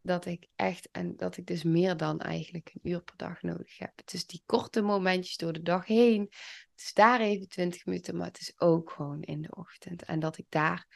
dat 0.00 0.26
ik 0.26 0.48
echt, 0.56 0.90
en 0.90 1.16
dat 1.16 1.36
ik 1.36 1.46
dus 1.46 1.62
meer 1.62 1.96
dan 1.96 2.20
eigenlijk 2.20 2.70
een 2.74 2.90
uur 2.90 3.02
per 3.02 3.16
dag 3.16 3.42
nodig 3.42 3.78
heb. 3.78 3.92
Is 4.12 4.26
die 4.26 4.42
korte 4.46 4.82
momentjes 4.82 5.36
door 5.36 5.52
de 5.52 5.62
dag 5.62 5.86
heen. 5.86 6.20
Het 6.20 6.80
is 6.80 6.92
daar 6.92 7.20
even 7.20 7.48
20 7.48 7.86
minuten, 7.86 8.16
maar 8.16 8.26
het 8.26 8.40
is 8.40 8.60
ook 8.60 8.90
gewoon 8.90 9.22
in 9.22 9.42
de 9.42 9.54
ochtend. 9.54 10.04
En 10.04 10.20
dat 10.20 10.38
ik 10.38 10.46
daar 10.48 10.86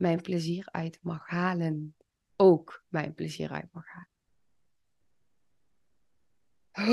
mijn 0.00 0.20
plezier 0.20 0.68
uit 0.70 0.98
mag 1.02 1.26
halen. 1.26 1.96
Ook 2.36 2.84
mijn 2.88 3.14
plezier 3.14 3.50
uit 3.50 3.72
mag 3.72 3.86
halen. 3.86 4.08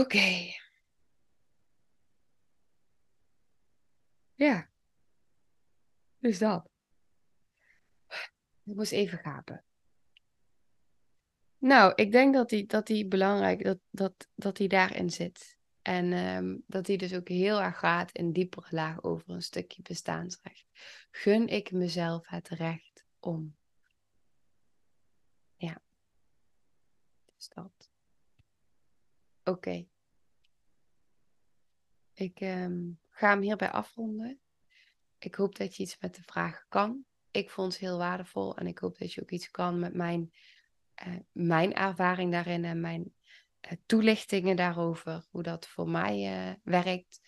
Oké. 0.01 0.51
Ja. 4.33 4.69
Dus 6.17 6.37
dat. 6.37 6.69
Ik 8.63 8.75
moest 8.75 8.91
even 8.91 9.17
gapen. 9.17 9.63
Nou, 11.57 11.93
ik 11.95 12.11
denk 12.11 12.33
dat 12.33 12.49
die, 12.49 12.65
dat 12.65 12.87
die 12.87 13.07
belangrijk, 13.07 13.63
dat, 13.63 13.79
dat, 13.89 14.27
dat 14.35 14.57
die 14.57 14.67
daarin 14.67 15.09
zit. 15.09 15.57
En 15.81 16.13
um, 16.13 16.63
dat 16.65 16.85
die 16.85 16.97
dus 16.97 17.13
ook 17.13 17.27
heel 17.27 17.61
erg 17.61 17.79
gaat 17.79 18.11
in 18.11 18.31
diepere 18.31 18.67
laag 18.69 19.03
over 19.03 19.29
een 19.29 19.41
stukje 19.41 19.81
bestaansrecht. 19.81 20.65
Gun 21.11 21.47
ik 21.47 21.71
mezelf 21.71 22.27
het 22.27 22.49
recht 22.49 22.86
om. 23.19 23.55
Ja. 25.55 25.81
Dus 27.25 27.49
dat. 27.49 27.91
Oké. 29.43 29.87
Ik 32.13 32.41
um, 32.41 32.99
ga 33.09 33.29
hem 33.29 33.41
hierbij 33.41 33.71
afronden. 33.71 34.39
Ik 35.17 35.35
hoop 35.35 35.55
dat 35.55 35.75
je 35.75 35.83
iets 35.83 35.99
met 35.99 36.15
de 36.15 36.23
vraag 36.23 36.65
kan. 36.67 37.05
Ik 37.31 37.49
vond 37.49 37.71
het 37.71 37.81
heel 37.81 37.97
waardevol 37.97 38.57
en 38.57 38.67
ik 38.67 38.77
hoop 38.77 38.97
dat 38.97 39.13
je 39.13 39.21
ook 39.21 39.31
iets 39.31 39.51
kan 39.51 39.79
met 39.79 39.93
mijn, 39.93 40.33
uh, 41.07 41.15
mijn 41.31 41.73
ervaring 41.73 42.31
daarin 42.31 42.65
en 42.65 42.81
mijn 42.81 43.13
uh, 43.61 43.71
toelichtingen 43.85 44.55
daarover, 44.55 45.27
hoe 45.29 45.43
dat 45.43 45.67
voor 45.67 45.89
mij 45.89 46.47
uh, 46.49 46.53
werkt. 46.63 47.21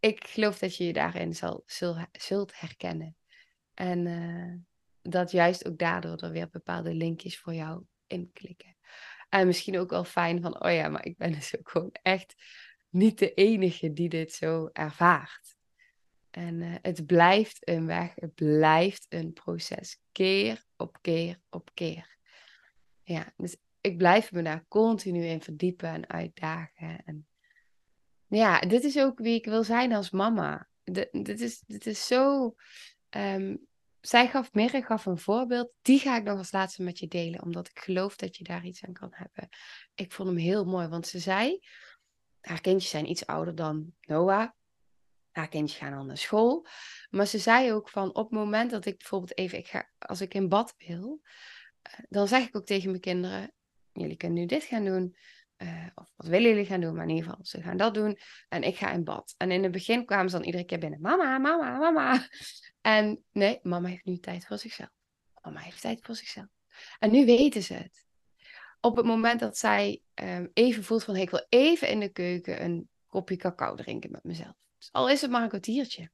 Ik 0.00 0.24
geloof 0.24 0.58
dat 0.58 0.76
je 0.76 0.84
je 0.84 0.92
daarin 0.92 1.34
zal, 1.34 1.62
zul, 1.66 1.96
zult 2.12 2.60
herkennen. 2.60 3.16
En 3.74 4.06
dat 5.10 5.30
juist 5.30 5.66
ook 5.66 5.78
daardoor 5.78 6.16
er 6.16 6.30
weer 6.30 6.48
bepaalde 6.48 6.94
linkjes 6.94 7.38
voor 7.38 7.54
jou 7.54 7.82
inklikken. 8.06 8.76
En 9.28 9.46
misschien 9.46 9.78
ook 9.78 9.90
wel 9.90 10.04
fijn 10.04 10.42
van, 10.42 10.64
oh 10.64 10.72
ja, 10.72 10.88
maar 10.88 11.04
ik 11.04 11.16
ben 11.16 11.32
dus 11.32 11.58
ook 11.58 11.70
gewoon 11.70 11.94
echt 12.02 12.34
niet 12.88 13.18
de 13.18 13.34
enige 13.34 13.92
die 13.92 14.08
dit 14.08 14.32
zo 14.32 14.68
ervaart. 14.72 15.56
En 16.30 16.60
uh, 16.60 16.74
het 16.82 17.06
blijft 17.06 17.68
een 17.68 17.86
weg, 17.86 18.12
het 18.14 18.34
blijft 18.34 19.06
een 19.08 19.32
proces. 19.32 20.00
Keer 20.12 20.64
op 20.76 20.98
keer 21.00 21.40
op 21.50 21.70
keer. 21.74 22.16
Ja, 23.02 23.32
dus 23.36 23.56
ik 23.80 23.96
blijf 23.96 24.32
me 24.32 24.42
daar 24.42 24.64
continu 24.68 25.24
in 25.24 25.42
verdiepen 25.42 25.88
en 25.88 26.08
uitdagen. 26.08 27.02
En 27.04 27.26
ja, 28.26 28.60
dit 28.60 28.84
is 28.84 28.98
ook 28.98 29.18
wie 29.18 29.34
ik 29.34 29.44
wil 29.44 29.64
zijn 29.64 29.92
als 29.92 30.10
mama. 30.10 30.68
D 30.84 31.08
dit, 31.12 31.40
is, 31.40 31.62
dit 31.66 31.86
is 31.86 32.06
zo. 32.06 32.54
Um, 33.10 33.67
zij 34.00 34.28
gaf, 34.28 34.52
Mirre 34.52 34.82
gaf 34.82 35.06
een 35.06 35.18
voorbeeld. 35.18 35.72
Die 35.82 35.98
ga 35.98 36.16
ik 36.16 36.24
nog 36.24 36.38
als 36.38 36.52
laatste 36.52 36.82
met 36.82 36.98
je 36.98 37.08
delen, 37.08 37.42
omdat 37.42 37.68
ik 37.68 37.78
geloof 37.78 38.16
dat 38.16 38.36
je 38.36 38.44
daar 38.44 38.64
iets 38.64 38.84
aan 38.84 38.92
kan 38.92 39.10
hebben. 39.12 39.48
Ik 39.94 40.12
vond 40.12 40.28
hem 40.28 40.38
heel 40.38 40.64
mooi, 40.64 40.88
want 40.88 41.06
ze 41.06 41.18
zei: 41.18 41.60
haar 42.40 42.60
kindjes 42.60 42.90
zijn 42.90 43.10
iets 43.10 43.26
ouder 43.26 43.54
dan 43.54 43.92
Noah. 44.00 44.48
Haar 45.30 45.48
kindjes 45.48 45.78
gaan 45.78 45.98
al 45.98 46.04
naar 46.04 46.18
school. 46.18 46.66
Maar 47.10 47.26
ze 47.26 47.38
zei 47.38 47.72
ook 47.72 47.88
van 47.88 48.08
op 48.08 48.30
het 48.30 48.38
moment 48.38 48.70
dat 48.70 48.86
ik 48.86 48.98
bijvoorbeeld 48.98 49.38
even, 49.38 49.58
ik 49.58 49.68
ga, 49.68 49.90
als 49.98 50.20
ik 50.20 50.34
in 50.34 50.48
bad 50.48 50.74
wil, 50.76 51.20
eh, 51.82 51.92
dan 52.08 52.28
zeg 52.28 52.46
ik 52.46 52.56
ook 52.56 52.66
tegen 52.66 52.88
mijn 52.88 53.00
kinderen: 53.00 53.52
jullie 53.92 54.16
kunnen 54.16 54.38
nu 54.38 54.46
dit 54.46 54.64
gaan 54.64 54.84
doen. 54.84 55.16
Uh, 55.62 55.86
of 55.94 56.12
wat 56.16 56.26
willen 56.26 56.48
jullie 56.48 56.66
gaan 56.66 56.80
doen? 56.80 56.94
Maar 56.94 57.02
in 57.02 57.14
ieder 57.14 57.24
geval, 57.24 57.44
ze 57.44 57.62
gaan 57.62 57.76
dat 57.76 57.94
doen. 57.94 58.18
En 58.48 58.62
ik 58.62 58.76
ga 58.76 58.90
in 58.90 59.04
bad. 59.04 59.34
En 59.36 59.50
in 59.50 59.62
het 59.62 59.72
begin 59.72 60.04
kwamen 60.04 60.30
ze 60.30 60.36
dan 60.36 60.44
iedere 60.46 60.64
keer 60.64 60.78
binnen. 60.78 61.00
Mama, 61.00 61.38
mama, 61.38 61.78
mama. 61.78 62.18
En 62.80 63.24
nee, 63.32 63.58
mama 63.62 63.88
heeft 63.88 64.04
nu 64.04 64.18
tijd 64.18 64.46
voor 64.46 64.58
zichzelf. 64.58 64.90
Mama 65.42 65.60
heeft 65.60 65.80
tijd 65.80 66.00
voor 66.02 66.14
zichzelf. 66.14 66.46
En 66.98 67.10
nu 67.10 67.26
weten 67.26 67.62
ze 67.62 67.74
het. 67.74 68.06
Op 68.80 68.96
het 68.96 69.06
moment 69.06 69.40
dat 69.40 69.58
zij 69.58 70.02
um, 70.14 70.50
even 70.52 70.84
voelt 70.84 71.04
van... 71.04 71.16
Ik 71.16 71.30
wil 71.30 71.46
even 71.48 71.88
in 71.88 72.00
de 72.00 72.08
keuken 72.08 72.64
een 72.64 72.88
kopje 73.06 73.36
cacao 73.36 73.74
drinken 73.74 74.10
met 74.10 74.24
mezelf. 74.24 74.54
Dus 74.78 74.88
al 74.92 75.10
is 75.10 75.20
het 75.20 75.30
maar 75.30 75.42
een 75.42 75.48
kwartiertje. 75.48 76.10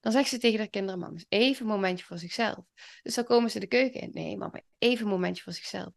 Dan 0.00 0.12
zegt 0.12 0.28
ze 0.28 0.38
tegen 0.38 0.58
haar 0.58 0.68
kinderen, 0.68 1.00
mama, 1.00 1.18
even 1.28 1.66
een 1.66 1.72
momentje 1.72 2.04
voor 2.04 2.18
zichzelf. 2.18 2.64
Dus 3.02 3.14
dan 3.14 3.24
komen 3.24 3.50
ze 3.50 3.60
de 3.60 3.66
keuken 3.66 4.00
in. 4.00 4.10
Nee, 4.12 4.36
mama, 4.36 4.60
even 4.78 5.04
een 5.04 5.12
momentje 5.12 5.42
voor 5.42 5.52
zichzelf. 5.52 5.92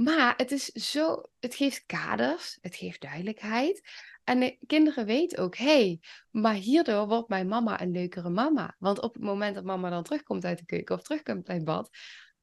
Maar 0.00 0.34
het 0.36 0.50
is 0.50 0.64
zo, 0.64 1.22
het 1.40 1.54
geeft 1.54 1.86
kaders, 1.86 2.58
het 2.60 2.76
geeft 2.76 3.00
duidelijkheid. 3.00 3.88
En 4.24 4.40
de 4.40 4.58
kinderen 4.66 5.06
weten 5.06 5.38
ook, 5.38 5.56
hé, 5.56 5.64
hey, 5.64 6.00
maar 6.30 6.54
hierdoor 6.54 7.06
wordt 7.06 7.28
mijn 7.28 7.48
mama 7.48 7.80
een 7.80 7.90
leukere 7.90 8.30
mama. 8.30 8.76
Want 8.78 9.00
op 9.00 9.14
het 9.14 9.22
moment 9.22 9.54
dat 9.54 9.64
mama 9.64 9.90
dan 9.90 10.02
terugkomt 10.02 10.44
uit 10.44 10.58
de 10.58 10.64
keuken 10.64 10.94
of 10.94 11.02
terugkomt 11.02 11.48
uit 11.48 11.64
bad, 11.64 11.90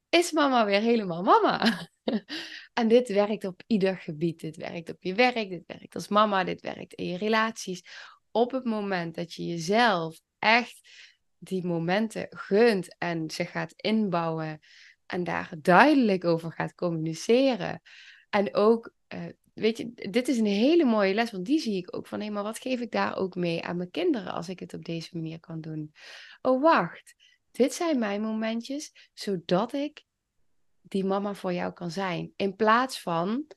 is 0.10 0.32
mama 0.32 0.66
weer 0.66 0.82
helemaal 0.82 1.24
mama. 1.24 1.88
en 2.80 2.88
dit 2.88 3.08
werkt 3.08 3.46
op 3.46 3.64
ieder 3.68 3.98
gebied. 3.98 4.40
Dit 4.40 4.56
werkt 4.56 4.90
op 4.90 5.04
je 5.04 5.14
werk, 5.14 5.50
dit 5.50 5.64
werkt 5.68 5.96
als 5.96 6.08
mama, 6.08 6.44
dit 6.44 6.62
werkt 6.62 6.94
in 6.94 7.06
je 7.06 7.18
relaties. 7.18 7.84
Op 8.32 8.52
het 8.52 8.64
moment 8.64 9.16
dat 9.16 9.34
je 9.34 9.46
jezelf 9.46 10.20
echt 10.40 10.90
die 11.38 11.66
momenten 11.66 12.28
gunt 12.30 12.96
en 12.98 13.30
ze 13.30 13.46
gaat 13.46 13.74
inbouwen 13.76 14.60
en 15.08 15.24
daar 15.24 15.54
duidelijk 15.62 16.26
over 16.26 16.52
gaat 16.52 16.76
communiceren. 16.76 17.82
En 18.30 18.56
ook, 18.56 18.92
uh, 19.14 19.26
weet 19.54 19.78
je, 19.78 19.92
dit 19.94 20.28
is 20.28 20.38
een 20.38 20.46
hele 20.46 20.86
mooie 20.86 21.14
les, 21.14 21.32
want 21.32 21.46
die 21.46 21.60
zie 21.60 21.78
ik 21.78 21.96
ook 21.96 22.08
van, 22.08 22.22
hé, 22.22 22.30
maar 22.30 22.44
wat 22.44 22.60
geef 22.60 22.80
ik 22.80 22.92
daar 22.92 23.16
ook 23.16 23.36
mee 23.36 23.64
aan 23.64 23.78
mijn 23.78 23.92
kinderen 23.92 24.34
als 24.34 24.50
ik 24.50 24.60
het 24.60 24.74
op 24.74 24.86
deze 24.86 25.10
manier 25.14 25.40
kan 25.40 25.62
doen? 25.62 25.94
Oh, 26.42 26.62
wacht, 26.62 27.16
dit 27.52 27.74
zijn 27.74 28.00
mijn 28.00 28.22
momentjes, 28.22 29.10
zodat 29.14 29.74
ik 29.74 30.06
die 30.82 31.06
mama 31.06 31.34
voor 31.34 31.54
jou 31.54 31.74
kan 31.74 31.92
zijn. 31.92 32.34
In 32.36 32.56
plaats 32.56 33.02
van, 33.02 33.48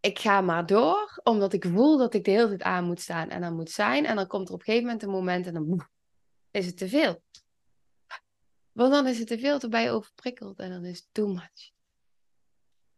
ik 0.00 0.18
ga 0.18 0.40
maar 0.40 0.66
door, 0.66 1.20
omdat 1.22 1.52
ik 1.52 1.64
voel 1.64 1.98
dat 1.98 2.14
ik 2.14 2.24
de 2.24 2.30
hele 2.30 2.48
tijd 2.48 2.62
aan 2.62 2.84
moet 2.84 3.00
staan 3.00 3.28
en 3.28 3.40
dan 3.40 3.54
moet 3.54 3.70
zijn. 3.70 4.06
En 4.06 4.16
dan 4.16 4.26
komt 4.26 4.48
er 4.48 4.54
op 4.54 4.60
een 4.60 4.64
gegeven 4.64 4.86
moment 4.86 5.02
een 5.02 5.10
moment 5.10 5.46
en 5.46 5.54
dan 5.54 5.88
is 6.50 6.66
het 6.66 6.76
te 6.76 6.88
veel. 6.88 7.22
Want 8.74 8.92
dan 8.92 9.06
is 9.06 9.18
het 9.18 9.28
te 9.28 9.38
veel, 9.38 9.60
erbij 9.60 9.92
overprikkeld 9.92 10.58
en 10.58 10.70
dan 10.70 10.84
is 10.84 11.08
too 11.12 11.26
much. 11.26 11.72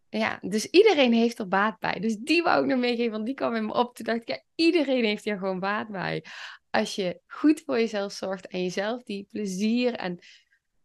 Ja, 0.09 0.39
dus 0.41 0.67
iedereen 0.67 1.13
heeft 1.13 1.39
er 1.39 1.49
baat 1.49 1.79
bij. 1.79 2.01
Dus 2.01 2.17
die 2.17 2.43
wou 2.43 2.63
ik 2.63 2.71
nog 2.71 2.79
meegeven, 2.79 3.13
want 3.13 3.27
die 3.27 3.35
kwam 3.35 3.55
in 3.55 3.67
me 3.67 3.73
op. 3.73 3.95
Toen 3.95 4.05
dacht 4.05 4.21
ik, 4.21 4.29
ja, 4.29 4.43
iedereen 4.55 5.05
heeft 5.05 5.25
hier 5.25 5.39
gewoon 5.39 5.61
baat 5.61 5.89
bij. 5.89 6.25
Als 6.71 6.95
je 6.95 7.21
goed 7.27 7.63
voor 7.65 7.79
jezelf 7.79 8.13
zorgt 8.13 8.47
en 8.47 8.63
jezelf 8.63 9.03
die 9.03 9.27
plezier 9.31 9.95
en... 9.95 10.19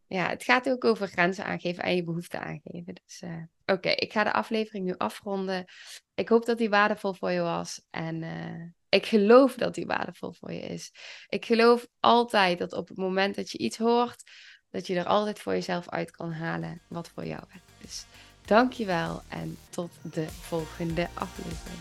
Ja, 0.08 0.30
het 0.30 0.44
gaat 0.44 0.70
ook 0.70 0.86
over 0.86 1.08
grenzen 1.08 1.46
aangeven 1.46 1.84
en 1.84 1.96
je 1.96 2.04
behoeften 2.04 2.42
aangeven. 2.42 3.02
Dus 3.06 3.22
uh, 3.22 3.44
oké, 3.66 3.90
ik 3.90 4.12
ga 4.12 4.24
de 4.24 4.34
aflevering 4.34 4.86
nu 4.86 4.94
afronden. 4.98 5.66
Ik 6.14 6.30
hoop 6.30 6.46
dat 6.46 6.58
die 6.58 6.70
waardevol 6.70 7.14
voor 7.14 7.32
je 7.32 7.42
was. 7.42 7.82
En 7.90 8.22
uh, 8.22 8.72
ik 8.90 9.06
geloof 9.06 9.56
dat 9.56 9.76
die 9.76 9.86
waardevol 9.86 10.34
voor 10.34 10.52
je 10.52 10.60
is. 10.60 10.92
Ik 11.28 11.46
geloof 11.46 11.88
altijd 12.00 12.60
dat 12.60 12.74
op 12.74 12.88
het 12.88 12.98
moment 12.98 13.36
dat 13.36 13.52
je 13.52 13.58
iets 13.58 13.78
hoort 13.78 14.24
dat 14.72 14.88
je 14.88 14.96
er 14.96 15.06
altijd 15.06 15.40
voor 15.40 15.54
jezelf 15.54 15.90
uit 15.90 16.12
kan 16.12 16.32
halen 16.32 16.80
wat 16.88 17.12
voor 17.14 17.26
jou 17.26 17.42
werkt. 17.50 17.72
Dus 17.82 18.06
dankjewel 18.46 19.22
en 19.28 19.58
tot 19.70 19.92
de 20.02 20.28
volgende 20.30 21.08
aflevering. 21.14 21.80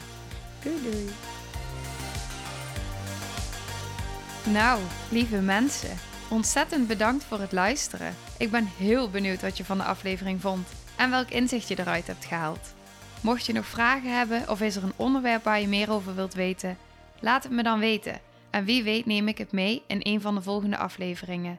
Doei 0.62 0.83
doei. 0.83 1.09
Nou, 4.53 4.81
lieve 5.11 5.40
mensen, 5.40 5.96
ontzettend 6.31 6.87
bedankt 6.87 7.24
voor 7.24 7.40
het 7.40 7.53
luisteren. 7.53 8.14
Ik 8.38 8.50
ben 8.50 8.66
heel 8.76 9.11
benieuwd 9.11 9.40
wat 9.40 9.57
je 9.57 9.64
van 9.64 9.79
de 9.79 9.85
aflevering 9.85 10.40
vond 10.40 10.68
en 10.96 11.11
welk 11.11 11.29
inzicht 11.29 11.68
je 11.68 11.79
eruit 11.79 12.07
hebt 12.07 12.24
gehaald. 12.24 12.74
Mocht 13.20 13.46
je 13.46 13.53
nog 13.53 13.66
vragen 13.66 14.16
hebben 14.16 14.48
of 14.48 14.61
is 14.61 14.76
er 14.76 14.83
een 14.83 14.92
onderwerp 14.96 15.44
waar 15.44 15.61
je 15.61 15.68
meer 15.68 15.90
over 15.90 16.14
wilt 16.14 16.35
weten, 16.35 16.79
laat 17.20 17.42
het 17.42 17.53
me 17.53 17.62
dan 17.62 17.79
weten. 17.79 18.20
En 18.50 18.64
wie 18.64 18.83
weet 18.83 19.07
neem 19.07 19.29
ik 19.29 19.38
het 19.38 19.53
mee 19.53 19.83
in 19.87 20.00
een 20.03 20.20
van 20.20 20.35
de 20.35 20.42
volgende 20.42 20.76
afleveringen. 20.76 21.59